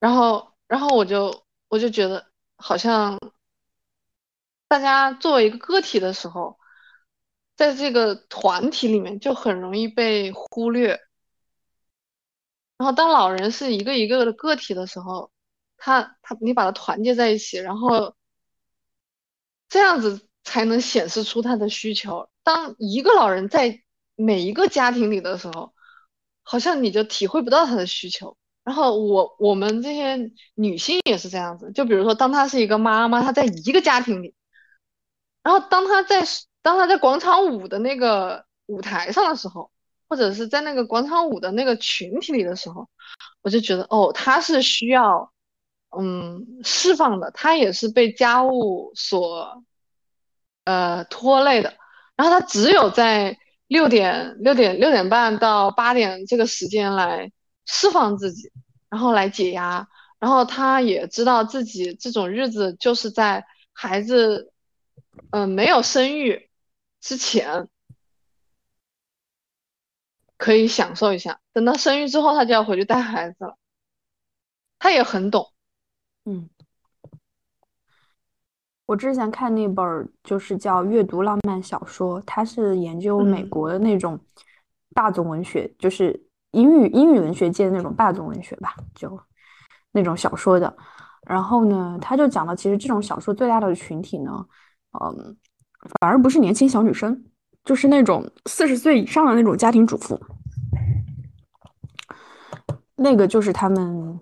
[0.00, 2.26] 然后，然后我就我就觉得
[2.56, 3.18] 好像
[4.72, 6.58] 大家作为一个个体的时候。
[7.54, 10.98] 在这个团体里面就很容易被忽略，
[12.78, 15.30] 然后当老人是一个一个的个体的时候，
[15.76, 18.16] 他他你把他团结在一起，然后
[19.68, 22.30] 这样子才能显示出他的需求。
[22.42, 23.82] 当一个老人在
[24.16, 25.74] 每一个家庭里的时候，
[26.42, 28.36] 好像你就体会不到他的需求。
[28.64, 34.34] 然后我我们这些女性也是这样子，就比如说当她是一个妈妈，她在一个家庭里，
[35.42, 36.24] 然后当他在。
[36.64, 39.72] 当他在广场舞的那个舞台上的时候，
[40.08, 42.88] 或者是在那个广场舞的那个群体里的时候，
[43.40, 45.32] 我就觉得哦，他是需要
[45.90, 49.64] 嗯释放的，他也是被家务所
[50.62, 51.74] 呃拖累的。
[52.14, 57.32] 然后他只有在六点六点六点半到八点这个时间来
[57.66, 58.52] 释放自己，
[58.88, 59.88] 然后来解压。
[60.20, 64.51] 然后他也知道自己这种日子就是在孩子
[65.30, 66.48] 嗯没有生育。
[67.00, 67.68] 之前
[70.36, 73.56] 可以享受一下，等到生育之后，他就要回去带孩子了。
[74.78, 75.52] 他也很懂，
[76.24, 76.48] 嗯。
[78.86, 84.20] 我之前看那本就是叫《阅读浪漫小说》，他是研究美国的那种
[84.94, 86.20] 霸总文学，就是
[86.50, 89.18] 英语英语文学界的那种霸总文学吧，就
[89.92, 90.76] 那种小说的。
[91.22, 94.46] 然后呢，他就讲到，其实这种小说最大的群体呢，
[95.00, 95.36] 嗯。
[96.00, 97.24] 反而不是年轻小女生，
[97.64, 100.20] 就是那种四十岁以上的那种家庭主妇，
[102.94, 104.20] 那个就是他们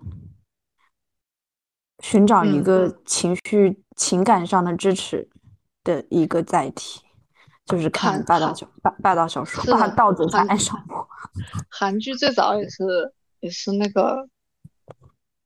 [1.99, 5.29] 寻找一个情绪、情感上的支持
[5.83, 7.01] 的一个载体，
[7.67, 11.07] 就是看霸道小霸霸道小说，霸道总裁爱上我。
[11.69, 14.27] 韩剧最早也是也是那个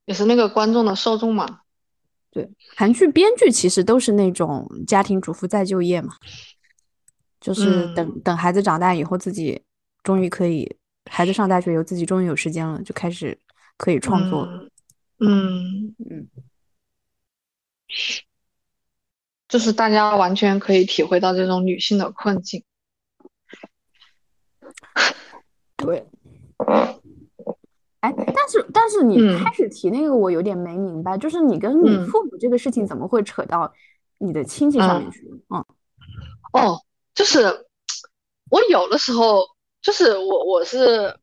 [0.05, 1.59] 也是那个观众的受众嘛。
[2.35, 2.45] 对，
[2.75, 6.13] 韩剧编剧其实都是那种家庭主妇再就业嘛，
[7.39, 9.63] 就是等等孩子长大以后，自己
[10.03, 10.69] 终于可以，
[11.09, 13.39] 孩子上大学以后，自己终于有时间了，就开始
[13.77, 14.45] 可以创作。
[15.19, 16.27] 嗯嗯，
[19.47, 22.61] 就是大家完全可以体会到这种女性的困境。
[25.77, 26.05] 对。
[28.11, 33.73] 哎，但是但是你开始提那个，我有点没明白，就是你跟你父母这个事情怎么会扯到
[34.19, 35.21] 你的亲戚上面去？
[35.49, 35.65] 嗯，
[36.53, 36.81] 哦，
[37.13, 37.65] 就是
[38.49, 39.43] 我有的时候
[39.81, 41.17] 就是我我是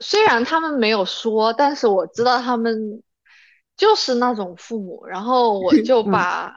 [0.00, 3.02] 虽然他们没有说，但是我知道他们
[3.76, 6.54] 就是那种父母，然后我 就把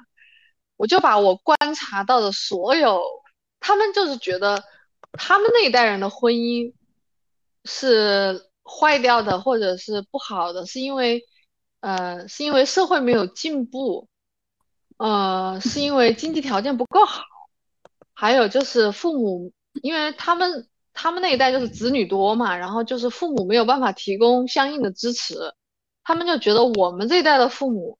[0.78, 3.02] 我就把我观察到的所有，
[3.60, 4.64] 他们就是觉得
[5.14, 6.74] 他们那一代人的婚姻
[7.64, 8.49] 是。
[8.70, 11.24] 坏掉的或者是不好的，是因为，
[11.80, 14.08] 呃，是因为社会没有进步，
[14.98, 17.24] 呃，是因为经济条件不够好，
[18.14, 19.52] 还有就是父母，
[19.82, 25.36] 因为他们他们那一代就是子女多嘛，然后就是父母没有办法提供相应的支持，
[26.04, 27.98] 他们就觉得我们这一代的父母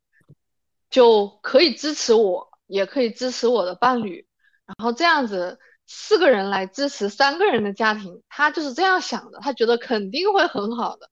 [0.90, 4.28] 就可以支持我，也可以支持我的伴侣，
[4.66, 5.60] 然后这样子。
[5.92, 11.10] 四个人来支持三个人的家庭，他就是这样想的，他觉得肯定会很好的。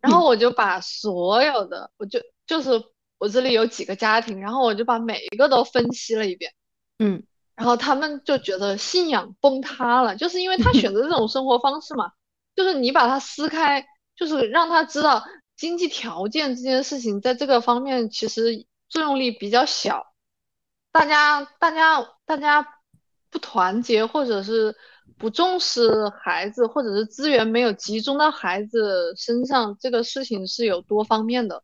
[0.00, 2.82] 然后我就把所有的，我就就是
[3.18, 6.54] 我这里有几个家庭，然后我就把每一个都分析了一遍，
[6.98, 7.22] 嗯，
[7.56, 12.12] 然后他们就觉得信仰崩塌了，就是因为他选择这种生活方式嘛，
[12.54, 15.22] 就是你把它撕开，就是让他知道
[15.56, 20.06] 经济条件这件事情在这个方面其实作用力比较小，
[20.90, 22.75] 大家大家大家。
[23.30, 24.74] 不团结，或者是
[25.18, 31.62] 不重视孩子，或者是资源没有集中到孩子身上，这个事情是有多方面的，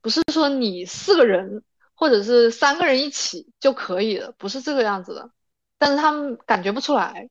[0.00, 1.62] 不是说你四个人
[1.94, 5.30] 或者是三个人一起就可以了，不是这个样子的。
[5.78, 7.28] 但是他们感觉不出来，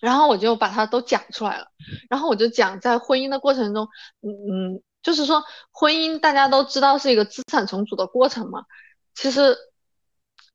[0.00, 1.68] 然后我就把它都讲出来了，
[2.08, 3.88] 然后我就讲在婚姻的过程中，
[4.22, 4.30] 嗯
[4.74, 8.64] 嗯，就是说婚姻大家都知道是一个资产重组的过程嘛，
[9.14, 9.56] 其实。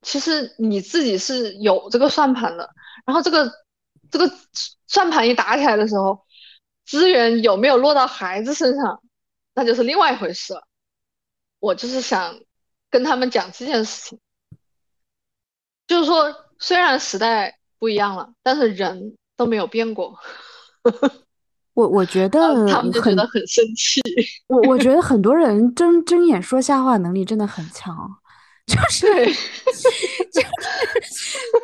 [0.02, 2.70] 其实你自己是有这个算盘的，
[3.06, 3.52] 然后这个
[4.10, 4.32] 这个
[4.88, 6.26] 算盘一打起来的时候，
[6.86, 9.02] 资源有没有落到孩子身上，
[9.54, 10.64] 那就是另外一回事了。
[11.60, 12.40] 我就是想
[12.90, 14.20] 跟他们讲这件事情，
[15.88, 20.18] 就是说虽然时代不一样了，但是人都没有变过。
[21.74, 24.02] 我我觉得他们就觉得很生气。
[24.48, 27.96] 我我觉得很多人睁睁眼说瞎话能力真的很强，
[28.66, 30.48] 就是 就是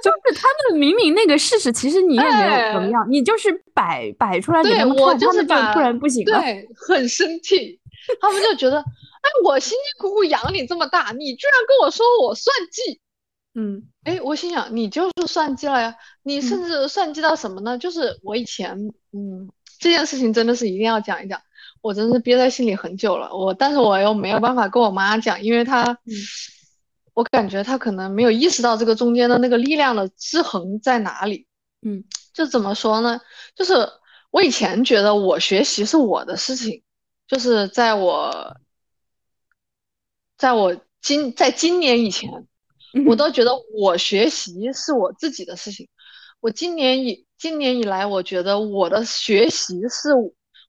[0.04, 7.80] 就是他们明明那个事实其实你也没有怎么样，你就是摆摆出来给他们看，他们就突然不行了，对，很生气。
[8.22, 13.00] 他们就觉得，哎，我辛辛苦苦养你这么大，你居然跟我说我算计。
[13.56, 17.78] 嗯，哎，我心想，你就是算计了呀，你甚至算计到什么呢？
[17.78, 18.78] 就是我以前，
[19.14, 19.50] 嗯。
[19.80, 21.40] 这件事情真的是一定要讲一讲，
[21.84, 23.30] 我真是憋在心里很久了。
[23.32, 25.96] 我，但是我又没有办法跟我妈讲，因为她，
[27.18, 31.48] 我感觉他可能没有意识到这个中间的那个力量的制衡在哪里。
[31.82, 33.20] 嗯， 就怎么说呢？
[33.56, 33.74] 就是
[34.30, 36.84] 我以前觉得我学习是我的事情，
[37.28, 38.56] 就是在我，
[40.38, 42.30] 在我今在今年以前，
[43.08, 45.90] 我都觉得我学习是我自己的事情。
[46.40, 50.10] 我今年以今年以来，我觉得我的学习是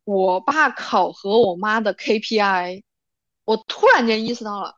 [0.05, 2.85] 我爸考核我妈的 KPI。
[3.45, 4.78] 我突然间意识到了，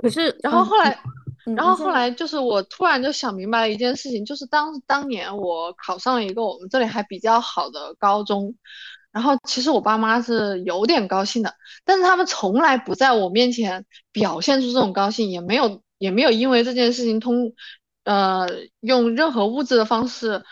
[0.00, 0.98] 可是，然后后来，
[1.56, 8.54] 然后后来就是我突然就想明白了一件事情，就是当当年我考上了一个我们这里还比较好的高中，
[9.12, 17.52] 然后其实我爸妈是有点高兴的，但是他们从来不在我面前表现出这种高兴，也没有也没有因为这件事情通。
[18.02, 18.48] 呃，
[18.80, 20.42] 用任何物质的方式，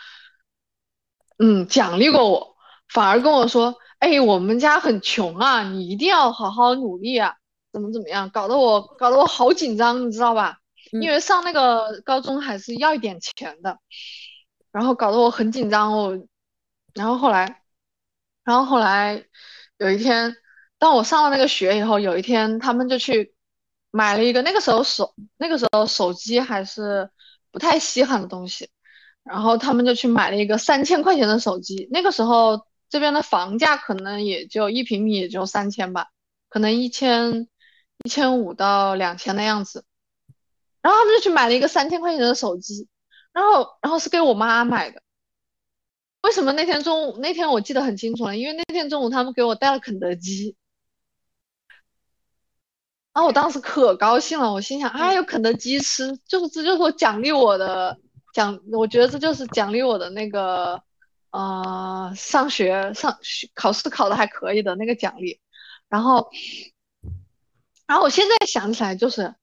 [1.39, 2.55] 嗯，奖励过我，
[2.87, 7.33] 反而跟我说：“哎，我们家很穷啊，你一定要好好努力啊，
[7.79, 10.59] 怎么怎么样？”搞得我搞得我好紧张，你知道吧？
[10.91, 13.79] 因为上那个高中还是要一点钱的，
[14.71, 16.19] 然后搞得我很紧张我。
[16.93, 17.61] 然后后来，
[18.43, 19.23] 然后后来
[19.77, 20.35] 有一天，
[20.77, 23.33] 当我上了那个学以后，有一天他们就去
[23.91, 27.09] 买了一个，那个时候手那个时候手机还是。
[27.51, 28.69] 不太稀罕的东西，
[29.23, 31.87] 然后他们就去买了一个三千块钱的手机。
[31.91, 36.09] 那个时候这边的房价可能也就一平米也就三千吧，
[36.47, 37.47] 可能一千
[38.03, 39.85] 一千五到两千的样子。
[40.81, 42.87] 然后他们就去买了一个三千块钱的手机，
[43.33, 45.01] 然后然后是给我妈买的。
[46.21, 48.37] 为什么那天中午那天我记得很清楚了？
[48.37, 50.55] 因为那天中午他们给我带了肯德基。
[53.11, 57.97] 然后我当时可高兴了，我心想，哎，有肯德基吃，就是这就是我奖励我的
[58.33, 60.81] 奖，我觉得这就是奖励我的那个，
[61.31, 65.41] 呃，上学上学考试考的还可以的那个奖励。
[65.89, 66.29] 然后，
[67.89, 69.33] 然后我现在想起来，就是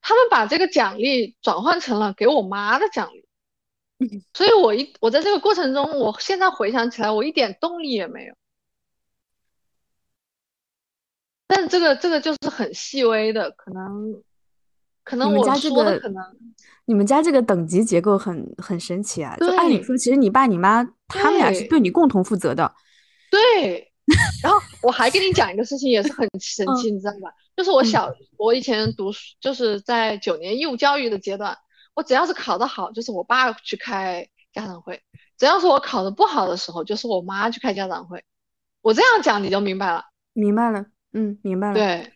[0.00, 8.34] 他们把这个奖励转换成了给我妈的奖励，所以我一我在这个过程中，我现在回想起来，我一点动力也没有。
[11.48, 14.22] 但这个这个就是很细微的，可能
[15.02, 16.22] 可能我说的可能
[16.84, 19.36] 你们家这个等级结构很很神奇啊！
[19.38, 22.72] 就按理说，其实你爸你妈他们俩是对你共同负责的。
[23.32, 23.92] 对。
[24.40, 27.34] 然后我还跟你讲一个事情，也是很 神奇，你知道吧？
[27.56, 31.58] 就是我小我以前读书，就是在九年义务教育的阶段，
[31.94, 34.98] 我只要是考得好，就是我爸去开家长会；
[35.36, 38.24] 只要是我考得不好的时候，就是我妈去开家长会。
[38.80, 40.04] 我这样讲你就明白了。
[40.32, 40.86] 明白了。
[41.12, 41.74] 嗯，明白了。
[41.74, 42.12] 对，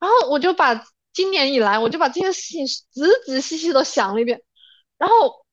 [0.00, 4.42] 然后我就把今年以来，我就把这些事情仔仔细细的想了一遍，
[4.98, 5.46] 然后，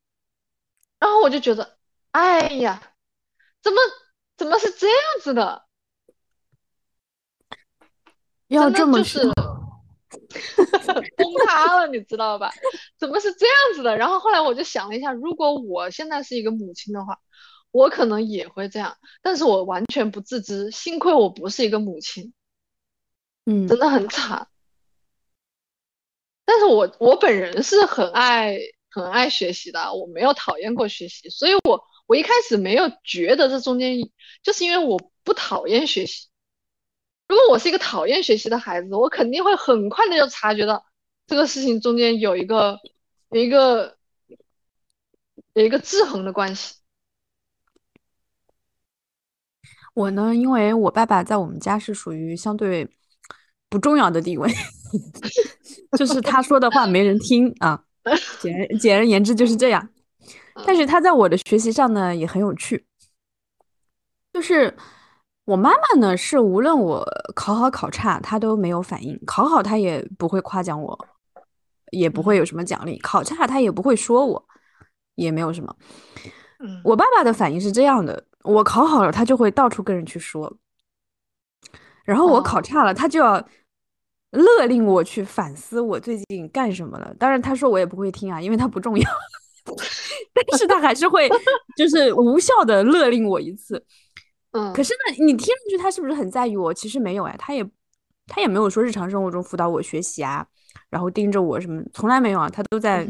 [0.99, 1.77] 然后我就觉得，
[2.11, 2.81] 哎呀，
[3.61, 3.79] 怎么
[4.37, 5.66] 怎么是这样子的？
[8.47, 9.19] 要这么是
[11.17, 12.51] 崩塌了，你知道吧？
[12.97, 13.97] 怎么是这样子的？
[13.97, 17.19] 然后后来我就想了一下，如果我现在是一个母亲的话。
[17.71, 20.71] 我可能也会这样，但是我完全不自知。
[20.71, 22.33] 幸亏我不是一个母亲，
[23.45, 24.47] 嗯，真的很惨。
[26.45, 28.57] 但是我我本人是很爱
[28.89, 33.97] 很爱学习的，我没有讨厌过学习，所以我我一开始没有觉得这中间，
[34.41, 36.29] 就是因为我不讨厌学习。
[37.27, 40.85] 如果我是一个讨厌学习的孩子，我肯定会很快的就察觉到
[41.25, 42.79] 这个事情中间有一个
[43.31, 43.97] 有一个
[45.53, 46.75] 有一个制衡的关系。
[49.93, 52.88] 我呢，因为我爸爸在我们家是属于相对
[53.67, 54.47] 不重要的地位，
[55.97, 57.84] 就是他说的话没人听啊，
[58.39, 59.89] 简简而言之就是这样。
[60.65, 62.86] 但是他在我的学习上呢也很有趣，
[64.32, 64.78] 就是
[65.48, 71.08] 我妈妈呢是无论我考好考差，她都没有反应；考好她也不会夸奖我，
[71.91, 74.45] 也不会有什么奖励；考差她也不会说我，
[75.16, 75.74] 也没有什么。
[76.84, 78.26] 我爸爸的反应是这样的。
[78.43, 80.54] 我考好了，他就会到处跟人去说，
[82.04, 83.36] 然后我考差了，他就要
[84.32, 87.14] 勒令我去反思我最近干什么了。
[87.18, 89.10] 当然，他说我也不会听啊，因为他不重要。
[90.34, 91.30] 但是他还是会
[91.78, 93.82] 就是无效的勒令我一次。
[94.52, 96.74] 嗯，可是呢，你听上去他是不是很在意我？
[96.74, 97.64] 其实没有哎，他也
[98.28, 100.45] 他也没有说日常生活中辅导我学习啊，
[100.89, 103.08] 然后盯着我什么，从来没有啊，他都在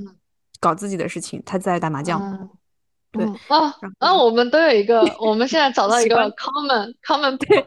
[0.60, 2.50] 搞自己的事情，他在打麻将。
[3.12, 7.66] 对啊，啊，我们都有一个，我们现在找 到一个 common common 对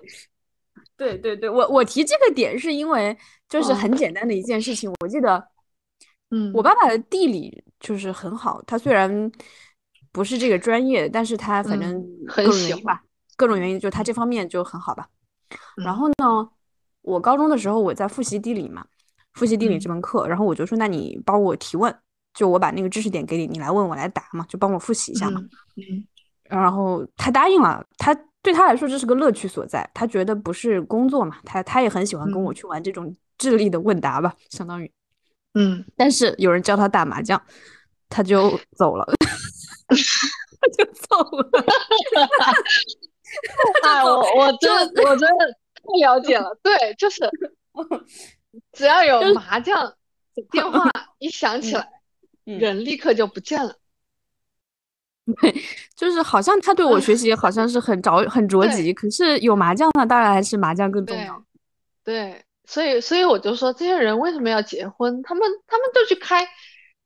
[0.97, 3.17] 对对对，我我提这个点是因为
[3.49, 5.43] 就是很简单的一件事情，我记得，
[6.31, 9.33] 嗯，我爸爸的地理就是很好，他虽然
[10.13, 13.03] 不是这个专业，但是他反正各种原因吧，
[13.41, 15.09] 各种原因就他这方面就很好吧。
[15.83, 16.47] 然后呢，
[17.01, 18.85] 我高中的时候我在复习地理嘛，
[19.33, 21.97] 复习地理这门课，然后我就说，那你帮我提问。
[22.33, 25.41] 就我把那个知识点给你，你来问我来答嘛，就帮我复习一下嘛。
[25.77, 26.07] 嗯，
[26.45, 34.93] 然后他答应了，他对他来说这是个乐趣所在，他觉得不是工作嘛，他他也很喜欢跟我去玩这种智力的问答吧，相当于。
[35.55, 37.43] 嗯，但是有人教他打麻将，
[38.09, 39.05] 他就走了，
[39.91, 41.51] 他就走了。
[43.85, 47.29] 哎，我我真的我真的太了解了，对，就是
[48.73, 49.95] 只要有麻将
[50.51, 51.89] 电话 一响起来。
[52.45, 53.73] 人立刻就不见了，
[55.41, 55.55] 对，
[55.95, 61.41] 就是好像他对我学习好像是很着很着急，可是有麻将呢，当然还是麻将更重要。
[62.03, 65.23] 对，所以所以我就说，这些人为什么要结婚？
[65.23, 66.45] 他们他们都去开，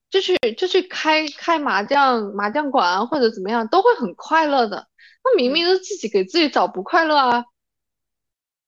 [0.09, 4.87] 就去就去开开麻将麻将馆或者怎么样，都会很快乐的。
[5.25, 7.45] 那明明是自己给自己找不快乐啊。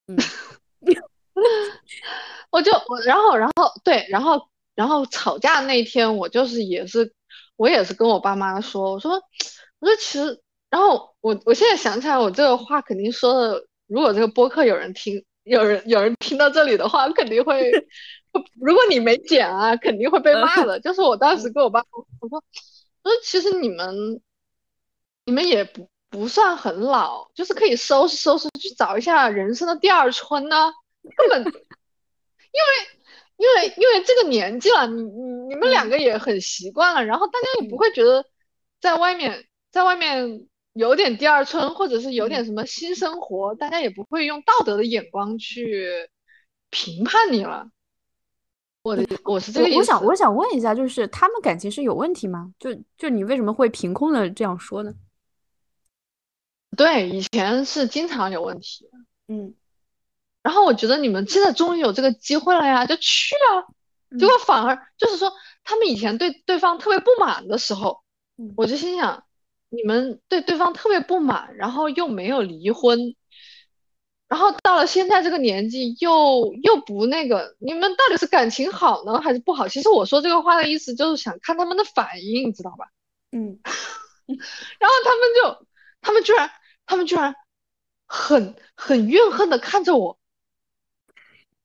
[0.09, 0.17] 嗯，
[2.51, 4.49] 我就我然后然后对然后。
[4.77, 7.15] 然后吵架那天，我就是也是，
[7.57, 9.13] 我也是跟我爸妈说，我说，
[9.79, 17.73] 我说其实，然后我我现在想起来，我这个话肯定说的，如果这个播客有人听，有人有人听到这里的话，肯定会，
[18.61, 20.79] 如果你没剪啊，肯定会被骂的。
[20.81, 22.45] 就是我当时跟我爸我说，
[23.03, 24.21] 我说其实你们，
[25.25, 30.73] 你们也不不算很老，就是可以收拾收拾去找一下人生的第二春呢，
[31.17, 31.53] 根本，因为。
[33.39, 38.25] 因为因为这个年纪了，你你你们两个也很习惯了，然后大家也不会觉得
[38.81, 45.87] 在外面在外面有点第二春，或者是有点什么新生活，大家也不会用道德的眼光去
[46.71, 47.69] 评判你了。
[48.81, 49.79] 我的我是这个意思。
[49.81, 52.51] 我想我想问一下，就是他们感情是有问题吗？
[52.59, 54.91] 就就你为什么会凭空的这样说呢？
[56.77, 58.89] 对，以前是经常有问题。
[59.29, 59.55] 嗯。
[60.43, 63.66] 然后我觉得你们现在终于有这个机会了呀，就去啊！
[64.16, 65.33] 结果反而就是说，
[65.64, 68.01] 他们以前对对方特别不满的时候，
[68.57, 69.24] 我就心想，
[69.70, 73.16] 你们对对方特别不满，然后又没有离婚，
[74.29, 79.66] 然后到了现在这个年纪又又不那个，你们到底是感情好呢还是不好？
[79.66, 82.87] 其实我说这个话的意思就是想看他们的反应，你知道吧？
[83.33, 83.59] 嗯，
[84.79, 85.66] 然后他们就，
[86.01, 86.49] 他们居然，
[86.87, 87.34] 他们居然
[88.07, 90.18] 很很怨恨的看着我。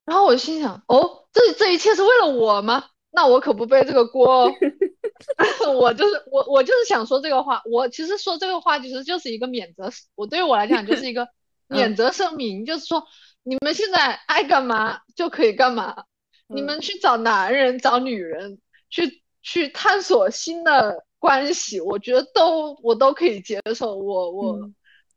[0.04, 2.86] 然后我心想，哦，这这一切是为了我吗？
[3.12, 4.52] 那我可不背这个锅。
[5.78, 7.62] 我就是我，我就是想说这个话。
[7.66, 9.90] 我其实说这个话，其实就是一个免责。
[10.16, 11.28] 我对于我来讲，就是一个
[11.70, 13.06] 免责声明，就是说
[13.44, 16.04] 你们现在爱干嘛就可以干嘛。
[16.48, 18.60] 你们去找男人、找女人，
[18.90, 23.96] 去去探索新的关系，我觉得都我都可以接受。
[23.96, 24.70] 我我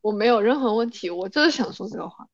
[0.04, 1.10] 我没有任何问题。
[1.10, 2.28] 我就是想说这个话。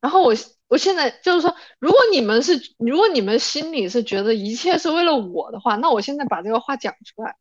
[0.00, 0.34] 然后我。
[0.70, 7.38] 我现在就是说，如果你们是，如果你们心里是觉得一切是为了我的话，那我现在把这个话讲出来，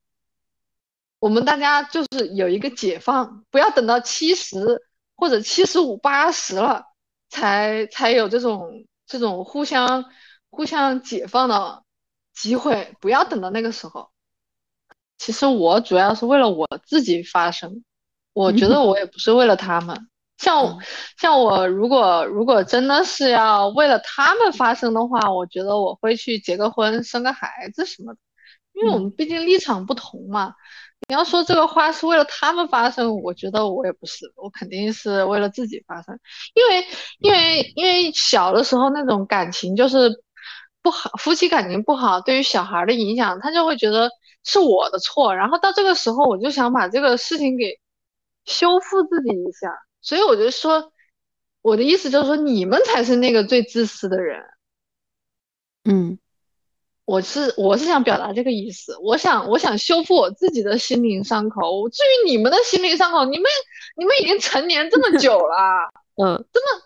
[1.19, 4.81] 我们大家就是有一个解放，不要等到七十
[5.17, 6.85] 或者七十五、八十了，
[7.27, 10.05] 才才有这种这种互相
[10.49, 11.83] 互相解放的
[12.33, 14.09] 机会，不要等到那个时候。
[15.17, 17.83] 其实我主要是为了我自己发声，
[18.37, 20.07] 我觉得我也不是为了他们。
[20.37, 20.77] 像
[21.19, 28.19] 像我如果如果真的是要为了他们发声的话，我觉得我会去结个婚、生个孩子什么的，
[28.73, 30.53] 因为我们毕竟立场不同嘛。
[31.07, 36.19] 你要说这个话是为了他们发声，我觉得我也不是，我肯定是为了自己发声。
[36.53, 36.85] 因为
[37.19, 40.11] 因为因为小的时候那种感情就是
[40.83, 44.11] 不好，夫妻感情不好，对于小孩的影响，他就会觉得
[44.43, 45.35] 是我的错。
[45.35, 47.79] 然后到这个时候，我就想把这个事情给
[48.47, 49.71] 修复自己一下。
[50.01, 50.91] 所以我就说，
[51.61, 54.43] 我的意思就是说，你们才是那个最自私的人。
[55.83, 56.17] 嗯，
[57.05, 58.97] 我是我是想表达这个意思。
[58.97, 61.87] 我想我想修复我自己的心灵伤口。
[61.89, 63.45] 至于你们的心灵伤口，你们
[63.95, 65.91] 你们已经成年这么久了，
[66.23, 66.83] 嗯，这么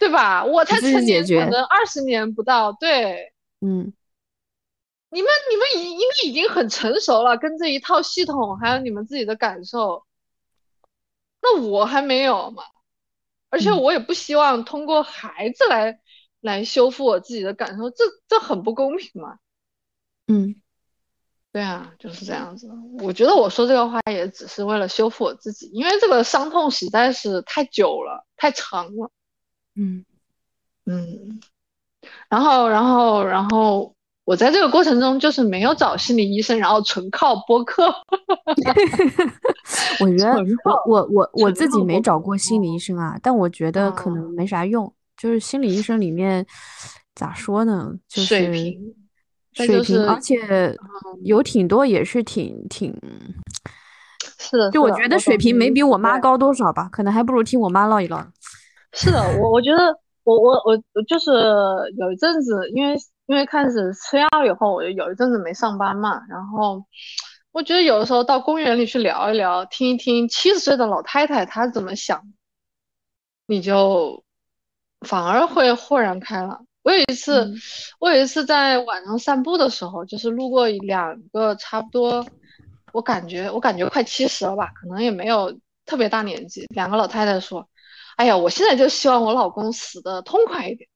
[0.00, 0.44] 对吧？
[0.44, 3.92] 我才成年可能二十年不到，对，嗯。
[5.14, 10.06] 你们你们已应该已经很成熟了，跟这一套系统，还有你们自己的感受。
[11.42, 12.62] 那我还没有嘛，
[13.50, 16.00] 而且我也不希望通过孩子来
[16.40, 19.38] 来修复我自己的感受，这这很不公平嘛。
[20.28, 20.54] 嗯，
[21.52, 22.70] 对啊，就是这样子。
[23.00, 29.10] 我觉得我说这个话也只是为了修复我自己，因为这个伤痛实在是太久了，太长了。
[29.74, 30.04] 嗯
[30.86, 31.40] 嗯，
[32.28, 33.94] 然后然后然后。
[34.32, 37.94] 我在这个过程中就是没有找心理医生，然后纯靠播客。
[40.00, 44.90] 我觉得我我我我自己没找过心理医生啊，但我觉得可能没啥用。
[45.18, 46.46] 就是心理医生里面
[47.14, 47.92] 咋说呢？
[48.08, 48.94] 就是水平，
[49.52, 50.74] 水平，而且
[51.24, 52.90] 有挺多也是挺挺。
[54.38, 58.26] 是的，就我觉得水平没比我妈高多少吧，可能还不如听我妈唠一唠。
[58.94, 61.30] 是的，我我觉得我我我就是
[61.98, 62.96] 有一阵子因为。
[63.26, 66.84] 因为开始吃药以后，我就有一阵子没上班嘛，然后
[67.52, 72.32] 我觉得有的时候到公园里去聊一聊，听一听七十岁的老太太她怎么想，
[73.46, 74.24] 你就
[75.00, 76.66] 反而会豁然开朗。
[76.82, 77.48] 我有一次，
[78.00, 82.26] 我有一次在晚上散步的时候，就是路过两个差不多，
[82.92, 85.56] 我感觉我感觉快七十了吧，可能也没有
[85.86, 87.68] 特别大年纪，两个老太太说
[88.16, 90.88] ：“哎呀，我现在就希望我老公死的痛快一点，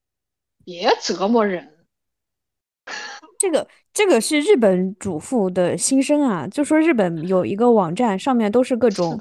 [0.65, 1.75] 别折磨人。”
[3.39, 9.19] 这个这个是日本主妇的心声啊，就说日本有一个网站，上面都是各种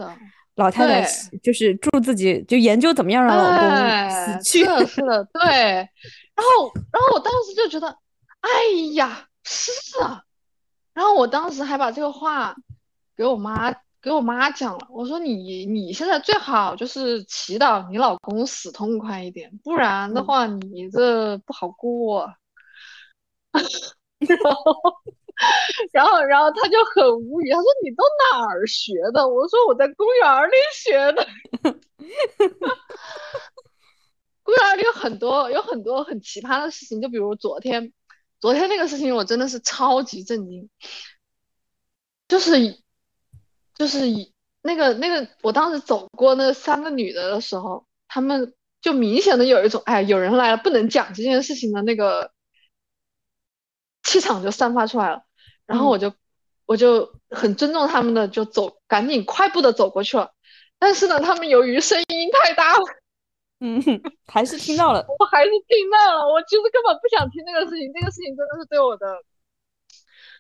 [0.56, 1.10] 老太太，
[1.44, 4.60] 就是祝自己就研究怎么样让老公死去。
[4.60, 5.42] 是的，是的， 对。
[5.44, 7.88] 然后，然后我当时就觉得，
[8.40, 8.50] 哎
[8.94, 10.22] 呀，是啊。
[10.94, 12.56] 然后我当时还把这个话
[13.18, 22.34] 给我妈给我妈讲了，我说你你现在最好就是祈祷你老公死痛快一点，不然的话你这不好过。
[24.20, 24.74] 然后，
[25.92, 31.28] 然后，然后他就很无语，他说：“你都哪儿学的？”我说：“我在公园里学的。”
[34.42, 37.92] 公园里有很多有很多很奇葩的事情，就比如昨天，
[38.40, 40.70] 昨天那个事情，我真的是超级震惊。
[42.28, 42.78] 就是
[43.76, 44.00] 就是
[44.62, 52.32] 那个那个，我当时走过那三个女的的时候，他们就明显的有一种哎，有人来了不能讲这件事情的那个。
[54.16, 55.24] 气场就散发出来了，
[55.66, 56.14] 然后我就
[56.66, 60.32] 我就很尊重他们的，就走，赶紧快步的走过去了。
[60.80, 62.84] 但是呢，他们由于声音太大了，
[63.60, 63.82] 嗯，
[64.26, 66.32] 还是听到了， 我还是听到了。
[66.32, 69.18] 我其实根本不想听那个事情，那个事情真的是对我的，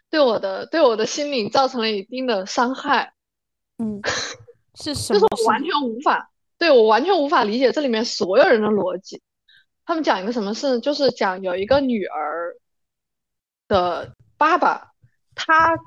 [0.10, 3.14] 对我的，对我的心灵造成了一定的伤害。
[3.78, 4.00] 嗯，
[4.80, 5.20] 是什么？
[5.20, 9.22] 就是我完全无法，对我完全无法理解这里面所有人的逻辑。
[9.86, 10.80] 他们讲一个什么事？
[10.80, 12.56] 就是讲有一个女儿。
[13.68, 14.94] 的爸爸，
[15.36, 15.78] 他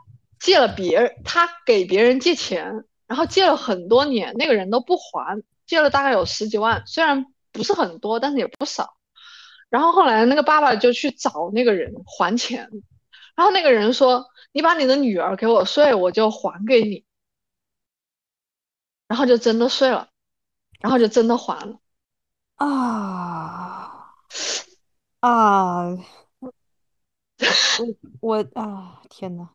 [0.40, 8.94] 借了别人，他给别人借钱，然后借了很多年，那个人都不还，借了大概有十几万，虽然不是很多，但是也不少。
[9.68, 12.70] 然后后来那个爸爸就去找那个人还钱，
[13.36, 17.04] 然后那个人说：“你把你的女儿给我睡，我就还给你。”
[19.06, 20.08] 然后就真的睡了，
[20.80, 21.78] 然后就真的还了。
[22.56, 24.14] 啊
[25.20, 25.96] 啊！
[28.20, 29.48] 我我啊天呐，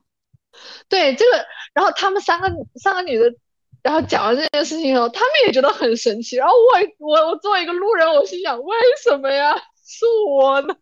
[0.89, 3.33] 对这个，然后他们三个三个女的，
[3.81, 6.37] 然后讲完这件事情以后，他们也觉得很神奇。
[6.37, 9.55] 然后我我我作为一个路人，我心想，为什么呀？
[9.85, 10.75] 是我呢？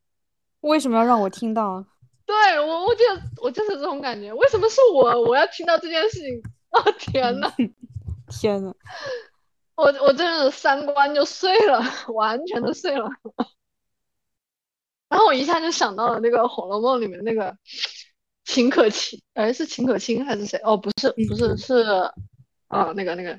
[0.61, 1.83] 为什么要让我听到？
[2.25, 3.03] 对我，我就
[3.41, 4.31] 我就是这种感觉。
[4.33, 5.21] 为什么是我？
[5.21, 6.41] 我要听到这件事情？
[6.71, 7.51] 啊天呐，
[8.29, 8.73] 天呐，
[9.75, 11.83] 我我真的三观就碎了，
[12.13, 13.09] 完全的碎了。
[15.11, 17.53] 然后我一下就想到了那个《红楼梦》里面那个
[18.45, 20.57] 秦可卿，哎，是秦可卿还是谁？
[20.63, 21.83] 哦，不是，不是，是
[22.69, 23.37] 啊，那个那个，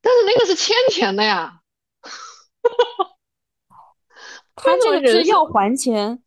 [0.00, 1.60] 但是那个是欠钱的呀。
[4.56, 6.22] 他这个是要还钱，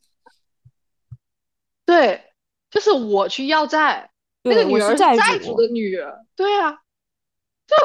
[1.83, 2.31] 对，
[2.69, 4.11] 就是我去要债，
[4.43, 6.73] 那个女儿是债主的女儿，对啊，
[7.65, 7.75] 就。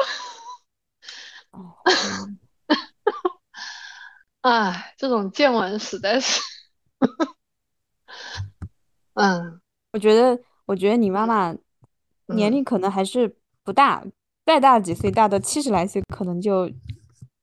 [4.43, 6.41] 哎，这种见闻实在是，
[9.13, 9.61] 嗯，
[9.93, 11.55] 我觉得，我觉得你妈妈
[12.25, 14.03] 年龄可能还是不大，
[14.45, 16.69] 再大几岁，大到七十来岁，可能就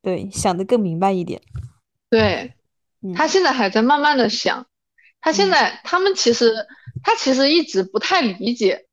[0.03, 1.41] 对想的更明白一点。
[2.11, 2.53] 对，
[3.17, 4.67] 他现在还在慢慢的想，
[5.23, 6.55] 他现在他们其实
[7.03, 8.89] 他其实一直不太理解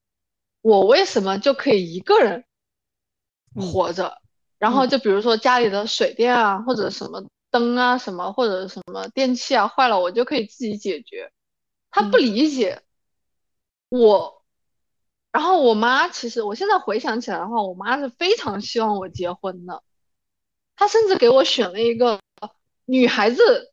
[0.62, 2.46] 我为什么就可以一个人
[3.54, 4.22] 活着，
[4.60, 7.28] 然后就比如说家里的水电啊或者什么。
[7.52, 11.32] 灯啊什么或者什么电器啊坏了，我就可以自己解决。
[11.90, 12.84] 他不理解
[13.90, 14.44] 我。
[15.32, 19.84] 然后我妈其实我现在回想起来的话，我妈是非常希望我结婚的，
[20.76, 22.20] 她甚至给我选了一个
[22.86, 23.72] 女孩子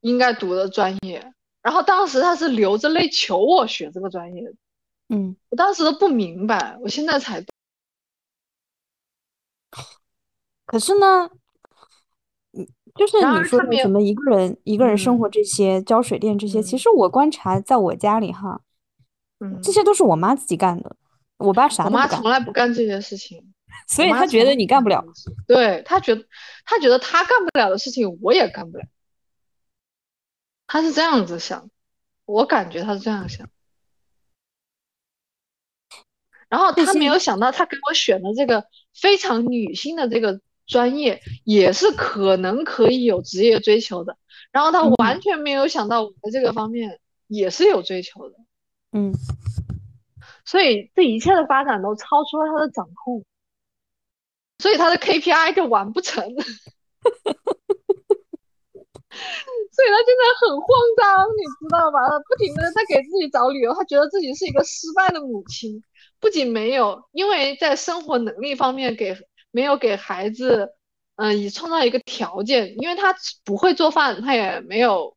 [0.00, 1.32] 应该读的专业。
[1.62, 4.52] 然后当时她是流着泪求我学这个专业。
[5.08, 7.44] 嗯，我当时都不明白，我现在才。
[10.64, 11.40] 可是呢，嗯，
[12.96, 18.60] 就是你说的什么一个人一个人生活这些交水电这些，其实我观察在我家里哈，
[19.38, 20.96] 嗯，这些都是我妈自己干的，
[21.38, 22.06] 我爸啥都不干。
[22.06, 23.52] 我妈从来不干这些事情，
[23.86, 25.04] 所以她觉得你干不了。
[25.46, 26.24] 对她觉得，
[26.64, 28.84] 她觉得她干不了的事情我也干不了，
[30.66, 31.70] 她是这样子想，
[32.24, 33.48] 我感觉她是这样想。
[36.48, 40.40] 然后他没有想到，他给我选的这个非常女性的这个
[40.70, 44.16] 专业，也是可能可以有职业追求的。
[44.52, 48.36] 然后他完全没有想到我的这个方面也是有追求的。
[48.92, 49.12] 嗯，
[50.44, 53.24] 所以这一切的发展都超出了他的掌控，
[54.58, 56.24] 所以他的 KPI 就完不成。
[59.72, 61.98] 所以他现在很慌张，你知道吧？
[62.08, 65.82] 他不停的在给自己找理由，他觉得自己是一个失败的母亲。
[66.18, 69.16] 不仅没有，因为在生活能力方面给
[69.50, 70.74] 没有给孩子，
[71.16, 75.16] 嗯，以创造一个条件，因为他不会做饭，他也没有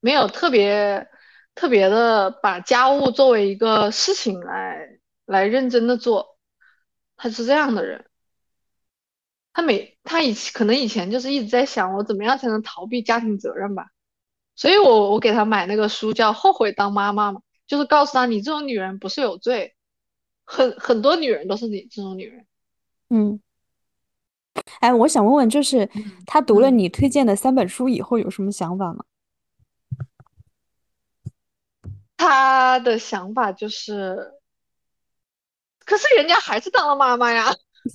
[0.00, 1.08] 没有特别
[1.54, 6.38] 特别的把家务作为一个事情来来认真的做，
[7.16, 8.06] 他是这样的人。
[9.52, 13.90] 他每他以可能以前就是一直在想我怎么样才能逃避家庭责任吧，
[14.56, 17.42] 所以我我给他买那个书叫《后悔当妈妈》嘛。
[17.66, 19.74] 就是告诉他，你这种女人不是有罪，
[20.44, 22.46] 很很多女人都是你这种女人。
[23.14, 23.38] 嗯，
[24.80, 25.90] 哎，我想问问，就是
[26.24, 29.04] 他读了你推荐的三本书以后有什么想法吗？
[32.16, 34.32] 他的想法就是，
[35.84, 37.52] 可是人家还是当了妈妈呀。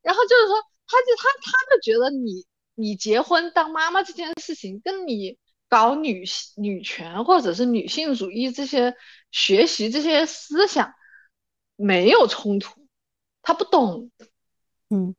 [0.00, 2.46] 然后就是说，他就他他就觉得你
[2.76, 5.38] 你结婚当妈妈这件事情跟你。
[5.70, 6.24] 搞女
[6.56, 8.96] 女权或者是女性主义这些
[9.30, 10.92] 学习这些思想
[11.82, 12.86] 没有冲突，
[13.42, 14.10] 他不懂，
[14.90, 15.14] 嗯，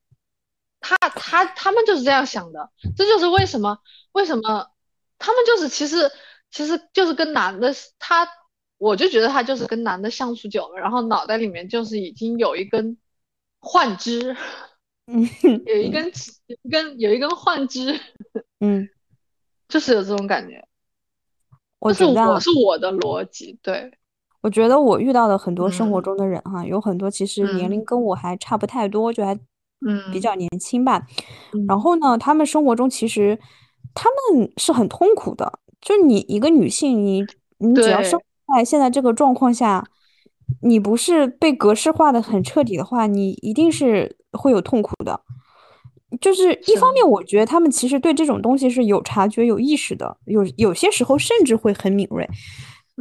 [0.79, 3.79] 他他他们就是这样想的，这就是为什么
[4.11, 4.71] 为什么
[5.17, 6.11] 他们就是其实
[6.49, 8.27] 其实就是跟男的他，
[8.77, 12.97] 我就觉得他就是跟男的相处久了，然后脑袋里面就是已经有一根
[13.59, 14.35] 幻肢，
[15.07, 15.27] 嗯，
[15.65, 16.11] 有一根
[16.47, 17.99] 一根有一根幻肢，
[18.61, 18.89] 嗯。
[19.67, 20.67] 就是有这种感觉，
[21.79, 23.97] 我是我是我的逻辑，对，
[24.41, 29.33] 我觉得我遇到的很多生活中的人哈，有很多其实年龄跟我还差不太多，就还
[29.85, 31.05] 嗯比较年轻吧。
[31.67, 33.37] 然后呢，他们生活中其实
[33.93, 37.25] 他们是很痛苦的，就你一个女性，你
[37.59, 38.25] 你只要生活
[38.55, 39.85] 在现在这个状况下，
[40.61, 45.21] 你不是被格式化的很彻底的话，你一定是会有痛苦的。
[46.19, 52.27] 就是一方面，我觉得他们其实对这种东西是有察觉、有意识的，有有些时候甚至会很敏锐。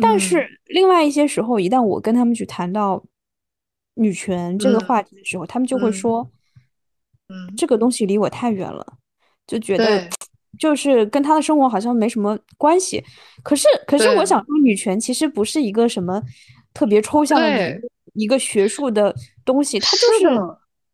[0.01, 3.03] 但是另外一些时候，一旦我跟他们去谈到
[3.95, 6.29] 女权这个话题的时候，他们就会说
[7.29, 8.87] ：“嗯，这个东西离我太远了，
[9.47, 10.09] 就觉得
[10.59, 13.03] 就是跟他的生活好像没什么关系。”
[13.43, 16.23] 可是，可是我想说，女权其实不是一个什么
[16.73, 17.81] 特别抽象的
[18.15, 20.41] 一个学术的东西，它就是。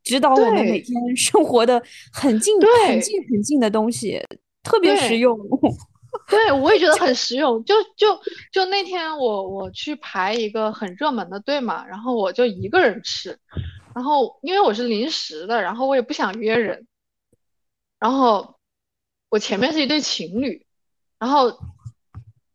[0.07, 1.82] 指导我们每天生活的
[2.12, 2.54] 很近、
[2.86, 4.22] 很近、很近的东西，
[4.62, 5.36] 特别实用。
[6.29, 7.64] 对，我也觉得很实用。
[7.64, 8.21] 就就
[8.53, 13.39] 就那天我我去排一个很热门的队嘛，然后我就一个人吃，
[13.95, 16.87] 然后因为我是临时的，然后我也不想约人，
[17.99, 18.59] 然后
[19.29, 20.67] 我前面是一对情侣，
[21.19, 21.59] 然后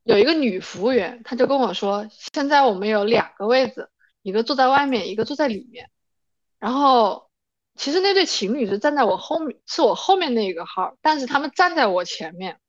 [0.04, 3.90] 有一个女服务员，她就跟我说，现在我们有两个位子，
[4.22, 5.90] 一个坐在外面，一个坐在里面，
[6.60, 7.30] 然后。
[7.74, 12.60] 其实那对情侣是站在我后面，是我后面那一个号，但是他们站在我前面。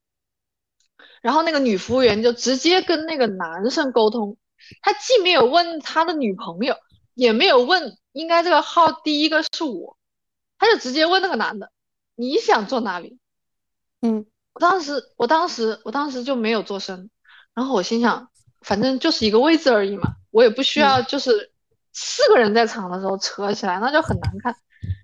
[1.22, 4.36] 然后那个女服务员就直接跟那个男生沟通，
[4.82, 6.76] 他既没有问他的女朋友，
[7.14, 9.96] 也没有问应该这个号第一个是我，
[10.58, 11.70] 他就直接问那个男的，
[12.16, 13.18] 你想坐哪里？
[14.02, 17.08] 嗯，我当时，我当时，我当时就没有做声，
[17.54, 18.28] 然后我心想，
[18.60, 21.52] 反正就是一个位置而已嘛，我也不需要就是
[21.92, 24.54] 四个人在场的时候扯起来，那就很难看。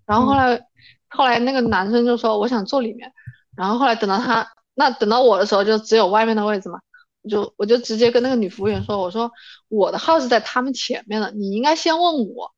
[0.04, 0.60] 然后后来，
[1.08, 3.12] 后来那个男生就说我想坐里面，
[3.54, 6.78] 然后后来等到他那等到我的时候就只有外面的位置嘛，
[7.22, 9.32] 我就我就直接跟那个女服务员说，我说
[9.66, 12.54] 我的号是在他们前面的，你应该先问我，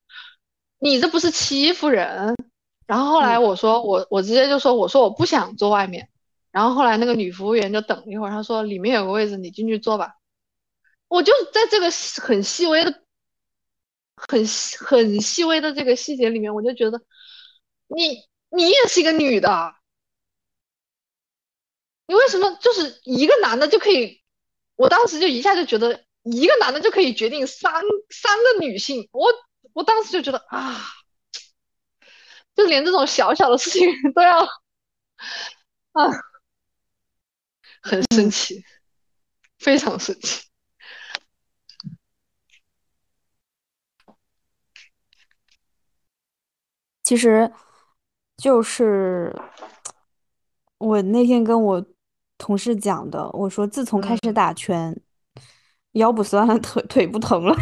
[0.79, 2.37] 你这不是欺负人。
[2.87, 6.11] 然后后来我说我我直接就说我说我不想坐外面，
[6.51, 10.17] 然后后来那个女服务员就等了一会儿，她说里面有个位置，你进去坐吧。
[11.09, 11.91] 我就在这个
[12.23, 12.93] 很细微的、
[14.15, 14.45] 很
[14.79, 17.01] 很细微的这个细节里面，我就觉得
[17.89, 19.75] 你你也是一个女的，
[22.11, 24.21] 你为什么就是一个男的就可以？
[24.75, 27.73] 我当时就一下就觉得一个男的就可以决定三
[28.11, 29.33] 三个女性，我
[29.75, 30.77] 我当时就觉得啊，
[32.57, 34.41] 就连这种小小的事情都要
[35.93, 36.11] 啊，
[37.81, 38.65] 很生气，
[39.61, 40.49] 非常生气。
[47.05, 47.53] 其实，
[48.37, 49.33] 就是
[50.79, 51.87] 我那天跟我
[52.41, 54.99] 同事讲的，我说自从开始打拳，
[55.93, 57.55] 腰不酸了，腿腿不疼了。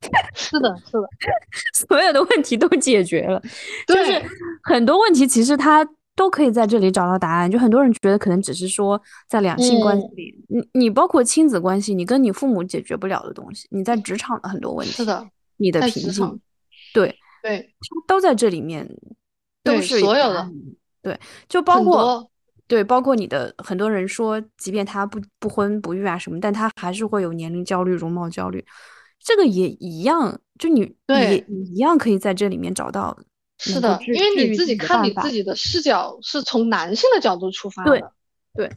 [0.32, 1.08] 是的，是的，
[1.74, 3.42] 所有的问题都解决了。
[3.86, 4.22] 就是
[4.62, 7.50] 很多问题其实他都可以在这里找到答案。
[7.50, 16.40] 就很多人觉得可能只是说在两性关系里，你你包括亲子关系，你跟你父母解决不了的东西，你在职场的很多问题，是的，你的瓶颈，
[16.94, 17.16] 对。
[17.42, 17.74] 对，
[18.06, 18.86] 都在这里面，
[19.64, 20.46] 都是所有的。
[21.00, 21.18] 对，
[21.48, 22.29] 就包括
[22.70, 28.64] 对，包括你的很多人说，即便他不不婚不育啊什么，但他还是会有年龄焦虑、容貌焦虑，
[29.18, 30.40] 这个也一样。
[30.56, 33.18] 就你对也一样可以在这里面找到。
[33.58, 38.12] 是的，因为你自己看你自己的视角是从男性的角度出发的。
[38.54, 38.70] 对，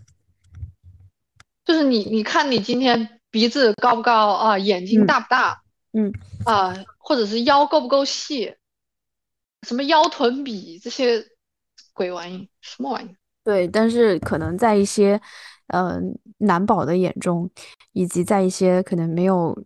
[1.64, 5.62] 就是你你看你今天鼻子高不高啊，眼睛大不大？
[5.92, 6.12] 嗯
[6.46, 8.56] 啊，或者是腰够不够细，
[9.68, 11.24] 什么腰臀比这些
[11.94, 13.16] 鬼玩意，什么玩意？
[13.44, 15.20] 对，但是可能在一些
[15.68, 17.50] 嗯男宝的眼中，
[17.92, 19.58] 以及在一些可能没有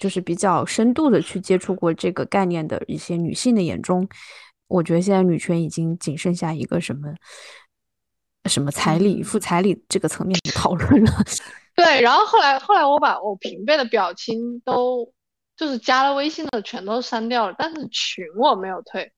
[0.00, 4.08] 就是比较深度的去接触过这个概念的一些女性的眼中，
[4.68, 7.08] 我觉得现在女权已经仅剩下一个什么
[8.44, 11.12] 什么彩礼、付彩礼这个层面的讨论了。
[11.76, 15.12] 对，然后后来后来我把我平辈的表情都。
[15.56, 19.12] 就是加了微信的全都删掉了，但是群我没有退，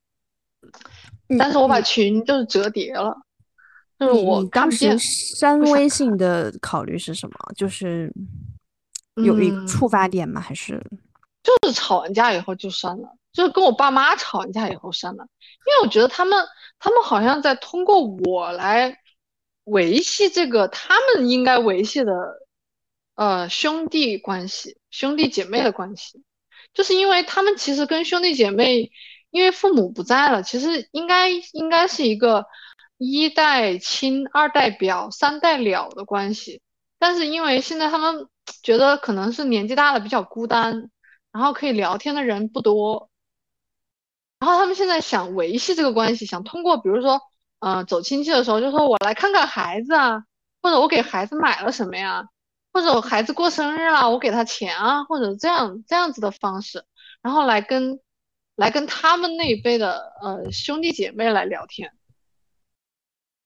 [1.38, 3.16] 但是我把群就是折叠了。
[3.98, 7.34] 就是我当时删微信的考虑是什么？
[7.56, 8.12] 就是
[9.24, 10.40] 有一个触发点吗？
[10.40, 10.80] 还是
[11.42, 13.08] 就是吵完架以后就删了？
[13.32, 16.46] 就是跟我爸妈吵完架以后删了，因为我觉得他们
[16.78, 18.98] 他们好像在通过我来
[19.64, 22.12] 维系这个他们应该维系的
[23.14, 26.22] 呃兄弟关系、兄弟姐妹的关系。
[26.74, 28.90] 就是因为他们其实跟兄弟姐妹，
[29.30, 32.44] 因为父母不在了，其实应该应该是一个
[32.98, 36.62] 一代亲、二代表、三代了的关系。
[36.98, 38.28] 但是因为现在他们
[38.62, 40.90] 觉得可能是年纪大了比较孤单，
[41.32, 43.10] 然后可以聊天的人不多，
[44.38, 47.20] 然后他们现在想维系这个关系，想通过比如说，
[47.60, 50.24] 呃，走亲戚的时候就说我来看看孩子啊，
[50.62, 52.26] 或者我给孩子买了什么呀。
[52.72, 56.84] 或者我孩子过生日了，我给他钱啊，或者这样这样子的方式，
[57.22, 57.98] 然后来跟
[58.54, 61.95] 来跟他们那一辈的呃兄弟姐妹来聊天，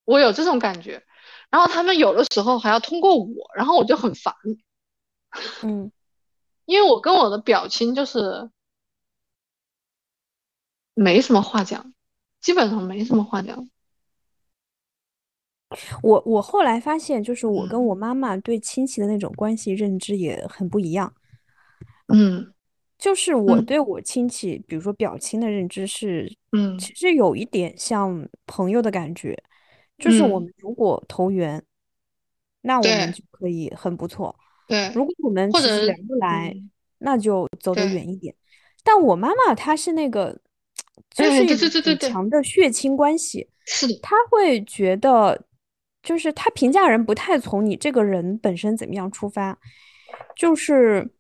[0.05, 1.03] 我有这种感觉，
[1.51, 4.35] 然后他们有的时候还要通过我，然后我就很烦，
[5.63, 5.93] 嗯，
[6.65, 8.51] 因为我跟我的表亲就是
[10.95, 11.95] 没什么话讲，
[12.41, 13.69] 基本上没什么话讲。
[16.03, 21.15] 我我后来发现，就是我跟我妈妈对亲戚的那种关系认知也很不一样。
[22.13, 22.53] 嗯，
[22.99, 29.41] 就是我对我亲戚，比如说表亲的认知是，嗯，其实有一点像朋友的感觉。
[30.01, 31.63] 就是我们如果投缘，
[32.63, 34.35] 那我们就可以很不错。
[34.67, 36.53] 对，如果我们或者聊不来，
[36.99, 38.35] 那就走得远一点。
[38.83, 40.41] 但我妈妈她是那个，
[41.11, 45.47] 就是很强的血亲关系，是的，她会觉得。
[46.03, 49.59] 就是她评价人不太从你这个人本身怎么样出发，
[50.35, 51.13] 就是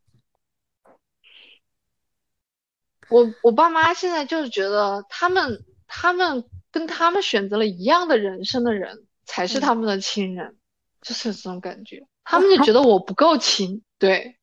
[3.10, 10.56] 我我爸妈现在就是觉得他们他们跟他们选择了一样的人生的人才是他们的亲人，
[11.02, 12.06] 就是这种感觉。
[12.24, 14.36] 他们就觉得我不够亲，对，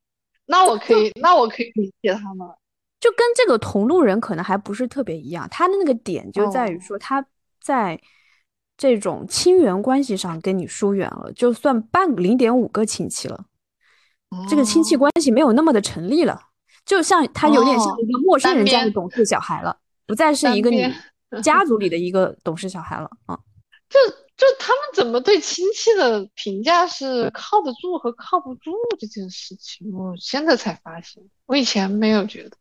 [0.45, 2.47] 那我可以那我可以理解他们，
[2.99, 5.47] 就跟这个同路人可能还不是特别一样。
[5.49, 7.25] 他的那个点就在于说他
[7.61, 7.99] 在。
[8.79, 13.45] 这种亲缘关系上跟你疏远了，就算半零点五个亲戚了，
[14.47, 16.39] 这个亲戚关系没有那么的成立了，
[16.85, 19.75] 就像他有点像一个陌生人家的懂事小孩了，
[20.05, 20.83] 不再是一个你
[21.43, 23.37] 家族里的一个懂事小孩了啊。
[23.89, 23.97] 就
[24.35, 32.57] 就他们怎么对亲戚的评价是靠得住和靠不住这件事情，我现在才发现，我以前没有觉得。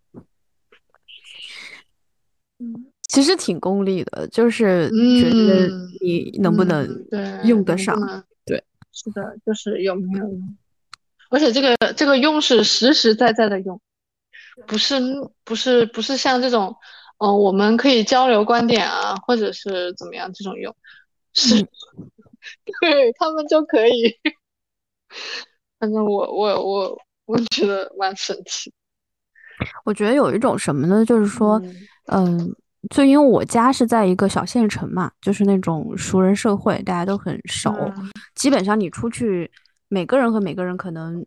[2.58, 4.88] 嗯，其实挺功利的，就是
[5.20, 5.68] 觉得
[6.00, 6.88] 你能不能
[7.44, 7.94] 用得上。
[8.44, 8.62] 对，
[8.92, 10.56] 是的，就是有没有用。
[11.28, 13.80] 而且这个这个用是实实在在的用，
[14.68, 14.94] 不是
[15.42, 16.76] 不是不是像这种，
[17.18, 20.74] 嗯，我们可以交流观点啊，或者是怎么样这种用，
[21.32, 21.62] 是，
[22.80, 24.14] 对他们就可以。
[25.78, 28.72] 反正我我我我觉得蛮神奇。
[29.84, 31.04] 我觉得有一种什么呢？
[31.04, 31.60] 就是说，
[32.06, 32.54] 嗯，
[32.90, 37.74] 就因为我家是在一个小县城嘛，就是那种熟人社会，大家都很熟，
[38.34, 39.50] 基本上你出去。
[39.88, 41.24] 每个人和每个人可能，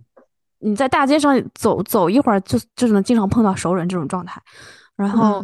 [0.58, 4.42] 你在大街上走走一会儿，就就是能经常碰到熟人这种状态。
[4.98, 5.42] 然后，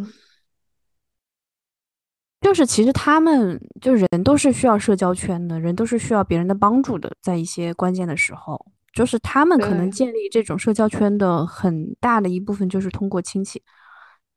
[2.46, 13.60] 就是其实他们就人都是需要社交圈的，人都是需要别人的帮助的，在一些关键的时候，就是他们可能建立这种社交圈的很大的一部分就是通过亲戚，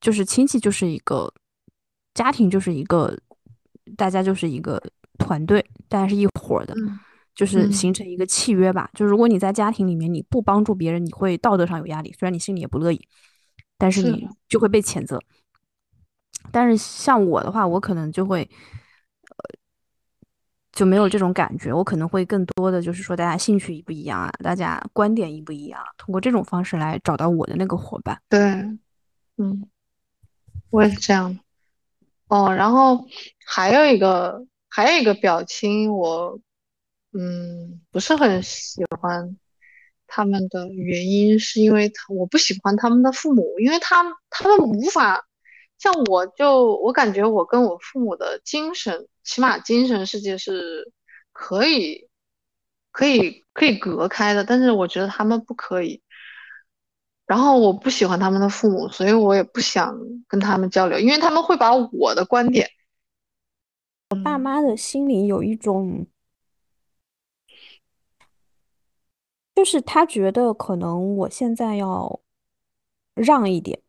[0.01, 1.31] 就是亲戚就是一个
[2.15, 3.15] 家庭，就是一个
[3.95, 4.83] 大家就是一个
[5.19, 6.75] 团队，大家是一伙的。
[7.35, 13.07] 就是形成一个契约吧，就如果你在家庭里面你不帮助别人，你会道德上有压力，虽然你心里也不乐意，
[13.77, 15.21] 但是你就会被谴责。
[16.53, 19.59] 但是像我的话，我可能就会，呃，
[20.73, 28.21] 就没有这种感觉，我可能会更多的就是说，大家兴趣一不一样啊，大家观点一不一样，通过这种方式来找到我的那个伙伴。
[28.29, 28.41] 对，
[29.37, 29.69] 嗯，
[30.71, 31.39] 我也是这样。
[32.29, 33.07] 哦，然后
[33.47, 36.39] 还有一个还有一个表亲，我。
[37.15, 39.39] 嗯，不是很喜欢
[40.07, 45.27] 他们的原因，是因为他我不喜欢他们的父母，因为他他们无法
[45.79, 50.93] 像我，就我感觉我跟我父母的精神，起码精神世界是
[51.33, 52.09] 可以
[52.91, 56.03] 可以可以隔开的，但是我觉得他们不可以。
[57.27, 62.69] 然后我不喜欢他们的父母，所以我也不想跟他们交流，因为他们会把我的观点，
[64.11, 66.07] 我爸妈的心里有一种。
[69.55, 72.21] 就是他觉得可能我现在要
[73.15, 73.83] 让一点，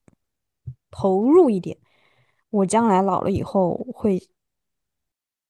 [0.91, 1.77] 投入一点，
[2.49, 4.29] 我将来老了以后会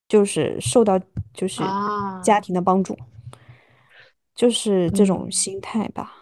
[0.08, 1.00] 就是受到
[1.34, 1.62] 就是
[2.24, 2.98] 家庭的帮助，
[4.34, 6.16] 就是这种心态吧。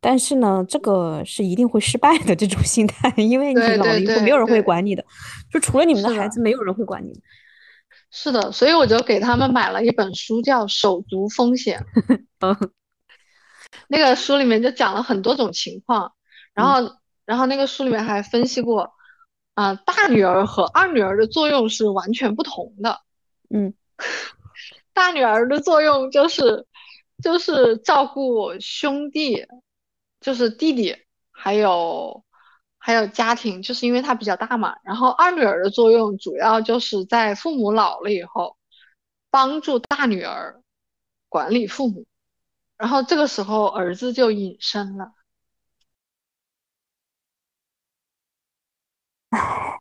[0.00, 5.02] 但是呢，这个是一定会失败的这种心态，因为你老了以后没有人会管你的，
[5.50, 7.22] 就除了你们的孩子，没有人会管你。
[8.10, 11.84] 是的，所以我就给他们买了一本书，叫《手足风险》。
[13.88, 16.12] 那个书里面就讲了很多种情况，
[16.52, 18.94] 然后，然后那个书里面还分析过，
[19.54, 23.00] 啊，大女儿和二女儿的作用是完全不同的。
[23.50, 23.74] 嗯，
[24.92, 26.66] 大女儿的作用就是，
[27.22, 29.46] 就是照顾兄弟，
[30.20, 30.96] 就是弟弟，
[31.30, 32.24] 还有，
[32.78, 34.76] 还有家庭，就是因为她比较大嘛。
[34.84, 38.56] 然后二女儿的作用主要就是在父母老了以后，
[39.30, 40.60] 帮助大女儿
[41.28, 42.06] 管理父母。
[42.76, 45.12] 然后这个时候，儿子就隐身了。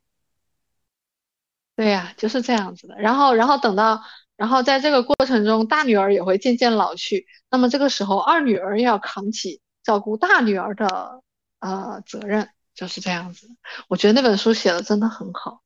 [1.75, 2.95] 对呀，就是这样子的。
[2.99, 4.01] 然后，然后等到，
[4.37, 7.25] 然后在这个过程中，大女儿也会渐渐老去。
[7.49, 11.21] 那么这个时候，二女儿要扛起照顾大女儿的
[11.59, 13.47] 呃责任，就是这样子。
[13.87, 15.61] 我觉得那本书写的真的很好，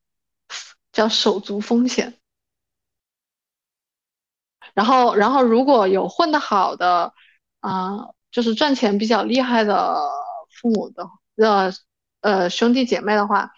[0.94, 2.14] 叫《手足风险》。
[4.74, 7.14] 然后，然后如果有混得好的，
[7.60, 9.98] 啊，就是赚钱比较厉害的
[10.62, 11.74] 父母的呃
[12.28, 13.54] 呃兄弟姐妹的话，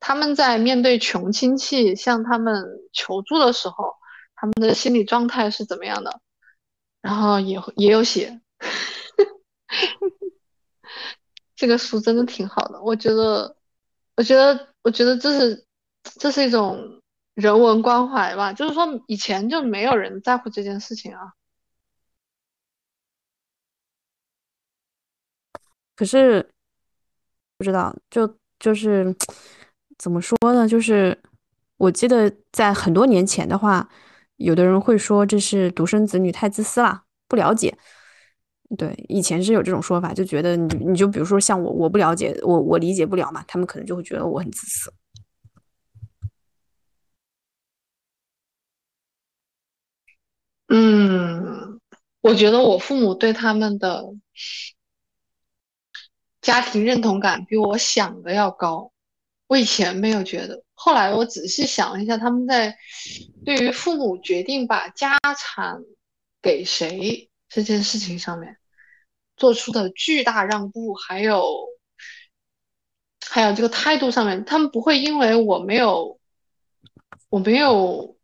[0.00, 3.94] 他们在面对穷亲戚向他们求助的时候，
[4.34, 6.20] 他们的心理状态是怎么样的？
[7.00, 8.40] 然后也也有写，
[11.56, 13.56] 这个书真的挺好的，我觉得，
[14.16, 15.64] 我觉得，我觉得这是
[16.18, 17.00] 这是一种。
[17.36, 21.34] 人文关怀吧，就是说以前就没有人在乎这件事情啊。
[25.94, 26.50] 可是
[27.58, 29.14] 不知道，就就是
[29.98, 30.68] 怎么说呢？
[30.68, 31.18] 就是
[31.78, 33.88] 我记得在很多年前的话，
[34.36, 37.76] 有的人会说这是独生子女太自私了，不了解。
[38.76, 44.92] 对，以前是有这种说法，就觉得你你就比如说像我，我不了解，我我理解不了嘛，他们可能就会觉得我很自私。
[50.68, 51.80] 嗯，
[52.22, 54.02] 我觉得我父母对他们的
[56.46, 58.92] 家庭认同感比我想的要高。
[59.48, 62.78] 我以前没有觉得，后来我仔细想了一下，他们在
[63.44, 65.80] 对于父母决定把家产
[66.40, 68.58] 给谁这件事情上面
[69.36, 71.44] 做出的巨大让步，还有
[73.28, 76.20] 还有这个态度上面，他们不会因为我没有，
[77.28, 78.16] 我没有，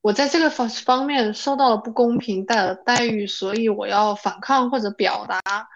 [0.00, 5.68] 我在这个方方面受到了不公平的待遇，所以我要反抗或者表达，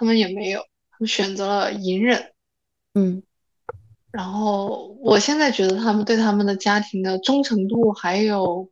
[0.00, 2.32] 他们也没有，他们选择了隐忍。
[2.94, 3.22] 嗯，
[4.10, 8.66] 然后我现在觉得他们对他们的家庭的忠诚度还有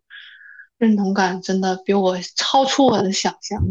[0.79, 3.63] 认同感，真的比我超出我的想象。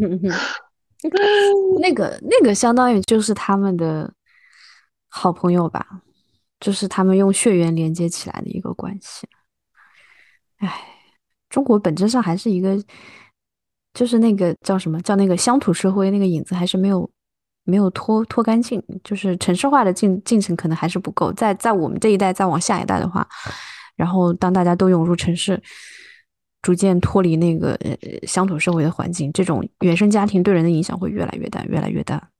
[1.80, 4.14] 那个那个相当于就是他们的
[5.08, 5.84] 好朋友吧，
[6.60, 9.26] 就是他们用血缘连接起来的一个关系。
[10.58, 10.80] 哎，
[11.48, 12.80] 中国本质上还是一个，
[13.92, 17.10] 就是那个叫什么叫那个乡土社会，那个影子还是没有。
[17.68, 21.30] 没有脱脱干净，就是城市化的进进程可能还是不够。
[21.34, 23.28] 在在我们这一代再往下一代的话，
[23.94, 25.62] 然后当大家都涌入城市，
[26.62, 27.94] 逐渐脱离那个呃
[28.26, 32.30] 乡土社会的环境，这种原生家庭对人的影响会越来越大，越来越大。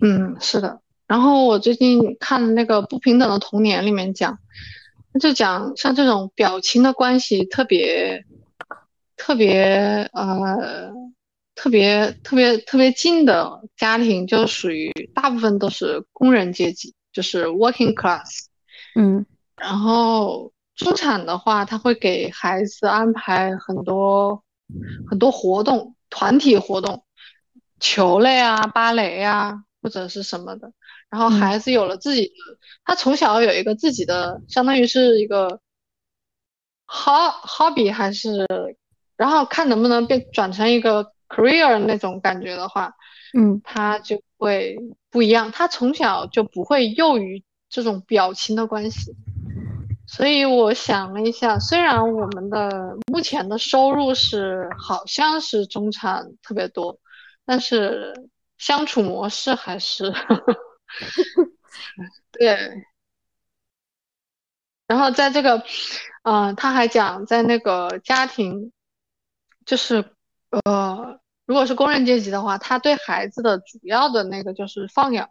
[0.00, 0.80] 嗯，是的。
[1.06, 4.38] 然后我最近看那个《不平等的童年》里面讲，
[5.20, 8.24] 就讲像这种表亲的关系特别
[9.18, 10.94] 特别呃。
[11.58, 18.46] 特别特别特别近的家庭，就属于大部分都是工人阶级，就是 working class。
[18.94, 24.44] 嗯，然后中产的话，他会给孩子安排很多
[25.10, 27.04] 很多活动，团体活动，
[27.80, 30.72] 球类啊、芭蕾啊，或者是什么的。
[31.10, 32.34] 然后孩子有了自己的，
[32.84, 35.58] 他从小有一个自己的，相当于是一个
[36.86, 38.46] hobby 还是，
[39.16, 41.12] 然后看能不能变转成一个。
[41.28, 42.94] Career 那种感觉的话，
[43.36, 44.76] 嗯，他就会
[45.10, 45.52] 不一样。
[45.52, 49.14] 他从小就不会囿于这种表情的关系，
[50.06, 56.98] 所以我想了一下，虽然我们的目前的收入是好像是中产特别多，
[57.44, 58.14] 但是
[58.56, 60.12] 相处模式还是
[62.32, 62.84] 对。
[64.86, 65.62] 然后在这个，
[66.22, 68.72] 嗯，他还讲在那个家庭，
[69.66, 70.14] 就是。
[70.50, 75.30] 呃，如果是工人阶级的话，他对孩子的主要的那个就是放养，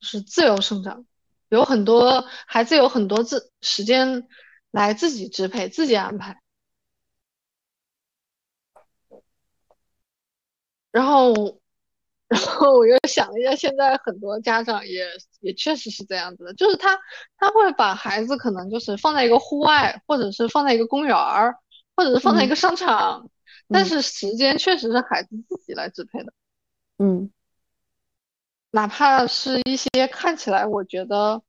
[0.00, 1.06] 是自由生长，
[1.48, 4.28] 有很多孩子有很多自时间
[4.70, 6.40] 来自己支配、自己安排。
[10.92, 11.60] 然后，
[12.28, 15.06] 然后我又想了一下，现在很多家长也
[15.40, 16.98] 也确实是这样子的，就是他
[17.38, 21.56] 他会把孩子可能就是放在一个户外，或者是放在一个公园儿，
[21.96, 23.29] 或者是放在一个商场。
[23.72, 26.32] 但是时间确实是孩子自己来支配的，
[26.98, 27.30] 嗯，
[28.72, 31.40] 哪怕是一些看起来我觉得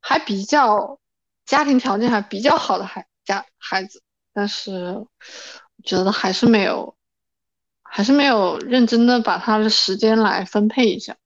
[0.00, 0.98] 还比较
[1.46, 4.02] 家庭条件还比较好的孩家孩子，
[4.32, 5.08] 但是我
[5.84, 6.96] 觉得还是没有，
[7.82, 11.16] 还是没有认真的把他的时间来分配一下，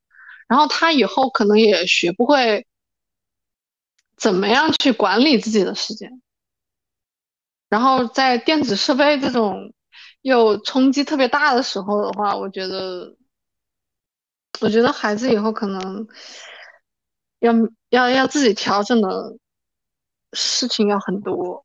[0.48, 2.66] 然后他以后可能也学不会
[4.18, 6.20] 怎么样去管理自己的时间，
[7.70, 9.72] 然后在电子设备这种。
[10.26, 13.16] 有冲击特别大的时候的话，我觉得，
[14.60, 16.04] 我觉得孩子以后可能
[17.38, 17.52] 要
[17.90, 19.38] 要要自己调整的
[20.32, 21.64] 事情要很多。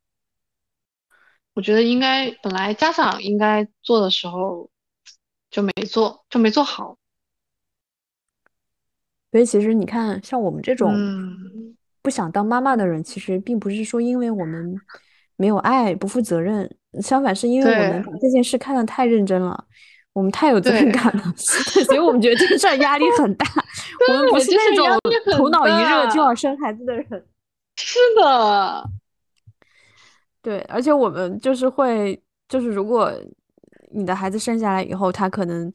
[1.53, 4.69] 我觉得应该本来家长应该做的时候
[5.49, 6.99] 就没做，就没做好。
[9.31, 10.95] 所以其实你看，像我们这种
[12.03, 14.79] 不想当妈妈的人，其实并不是说因为我们
[15.35, 16.77] 没有爱、不负责任。
[17.01, 19.63] 相反，是因为我们把这件事看得太认真了，
[20.13, 23.45] 我们太有责任感了，所以我们觉得这事儿压力很大。
[24.09, 24.99] 我们不是那种
[25.37, 27.05] 头脑一热就要生孩子的人。
[27.77, 28.89] 是的，
[30.41, 33.13] 对，而且我们就是会，就是如果
[33.91, 35.71] 你的孩子生下来以后，他可能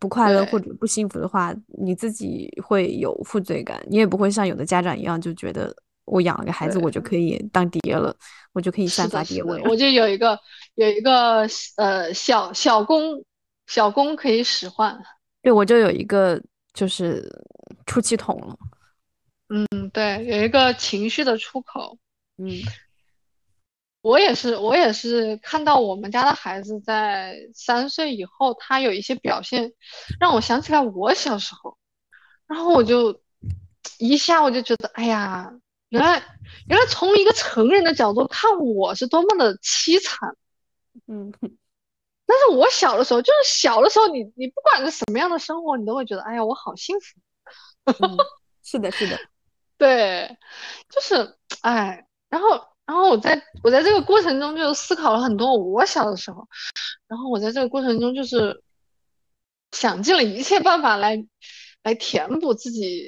[0.00, 5.72] 不快乐或者不幸福的话，你自己会有负罪感，你也不会像有的家长一样就觉得。
[6.08, 8.14] 我养了个孩子，我就可以当爹了，
[8.52, 9.62] 我就可以散发爹味。
[9.64, 10.38] 我就有一个
[10.74, 11.46] 有一个
[11.76, 13.24] 呃小小公
[13.66, 14.98] 小公可以使唤。
[15.42, 16.42] 对，我就有一个
[16.72, 17.22] 就是
[17.86, 18.56] 出气筒了。
[19.48, 21.98] 嗯，对，有一个情绪的出口。
[22.38, 22.50] 嗯，
[24.02, 29.72] 我也是，我也是看到我们家的孩子在三岁以后，他有一些表现，
[30.20, 31.76] 让我想起来我小时候，
[32.46, 33.20] 然后我就
[33.98, 35.52] 一下我就觉得，哎呀。
[35.90, 36.22] 原来，
[36.68, 40.36] 原来从一个成人的角度看，我是多么的凄惨，
[41.06, 41.32] 嗯。
[42.26, 47.18] 但是我小的时候，就是小的时候，你你不管是什么样的生活，你都会觉得，哎呀，我好幸福。
[48.62, 49.18] 是的，是的，
[49.78, 50.36] 对，
[50.90, 52.50] 就是，哎，然后，
[52.84, 56.46] 然后我在我在这个过程中就思考了很多我小的时候，
[57.06, 58.62] 然后我在这个过程中就是
[59.72, 61.26] 想尽了一切办法来。
[61.84, 63.06] 来填补自己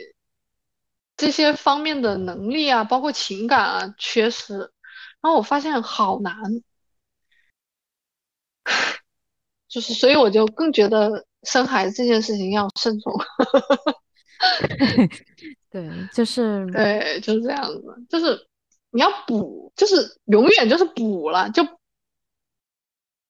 [1.21, 6.35] 这些方面的能力啊，包括情感啊缺失，然后我发现好难，
[9.69, 13.13] 就是所以我就更觉得生孩子这件事情要慎重。
[15.69, 18.49] 对，就是对，就是这样子，就是
[18.91, 21.63] 你要补，就是永远就是补了，就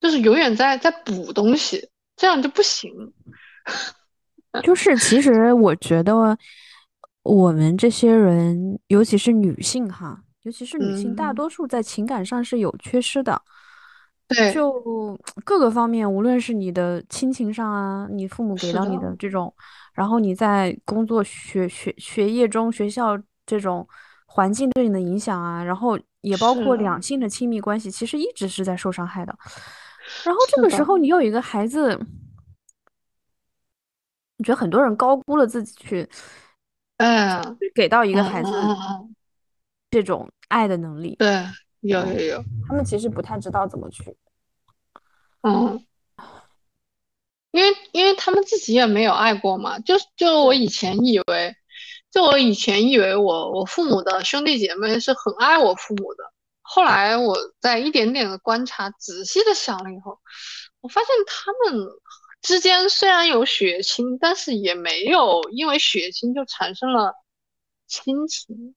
[0.01, 3.13] 就是永远在在补东西，这样就不行。
[4.63, 6.39] 就是其实我觉得
[7.23, 13.41] 我们这些人，尤其是女性哈，尤其是女性，大多数在情感上是有缺失的。
[14.27, 19.53] 对，就各个方面，无论是你的亲情上啊，你父母给到你的这种。
[19.93, 23.87] 然后你在工作、学学学业中、学校这种
[24.27, 29.37] 环境对你的影响啊，然后也包括两性的亲密关系，其实一直是在受伤害的。
[30.25, 31.99] 然后这个时候你有一个孩子，
[34.39, 36.09] 我觉得很多人高估了自己去，
[37.01, 38.51] 嗯，给到一个孩子
[39.91, 41.17] 这种爱的能力。
[41.17, 41.47] 对，
[41.81, 44.15] 有有有，他们其实不太知道怎么去，
[45.43, 45.85] 嗯。
[47.53, 51.57] 因为因为他们自己也没有爱过嘛，就就我以前以为，
[52.09, 56.23] 就我以前以为我我父母的兄弟姐妹是很爱我父母的，
[56.63, 60.21] 后来我在一点点的观察，仔细的想了以后，
[60.81, 61.89] 我发现他们
[62.43, 67.15] 之间虽然有血亲，但是也没有因为血亲就产生了
[67.87, 68.75] 亲情，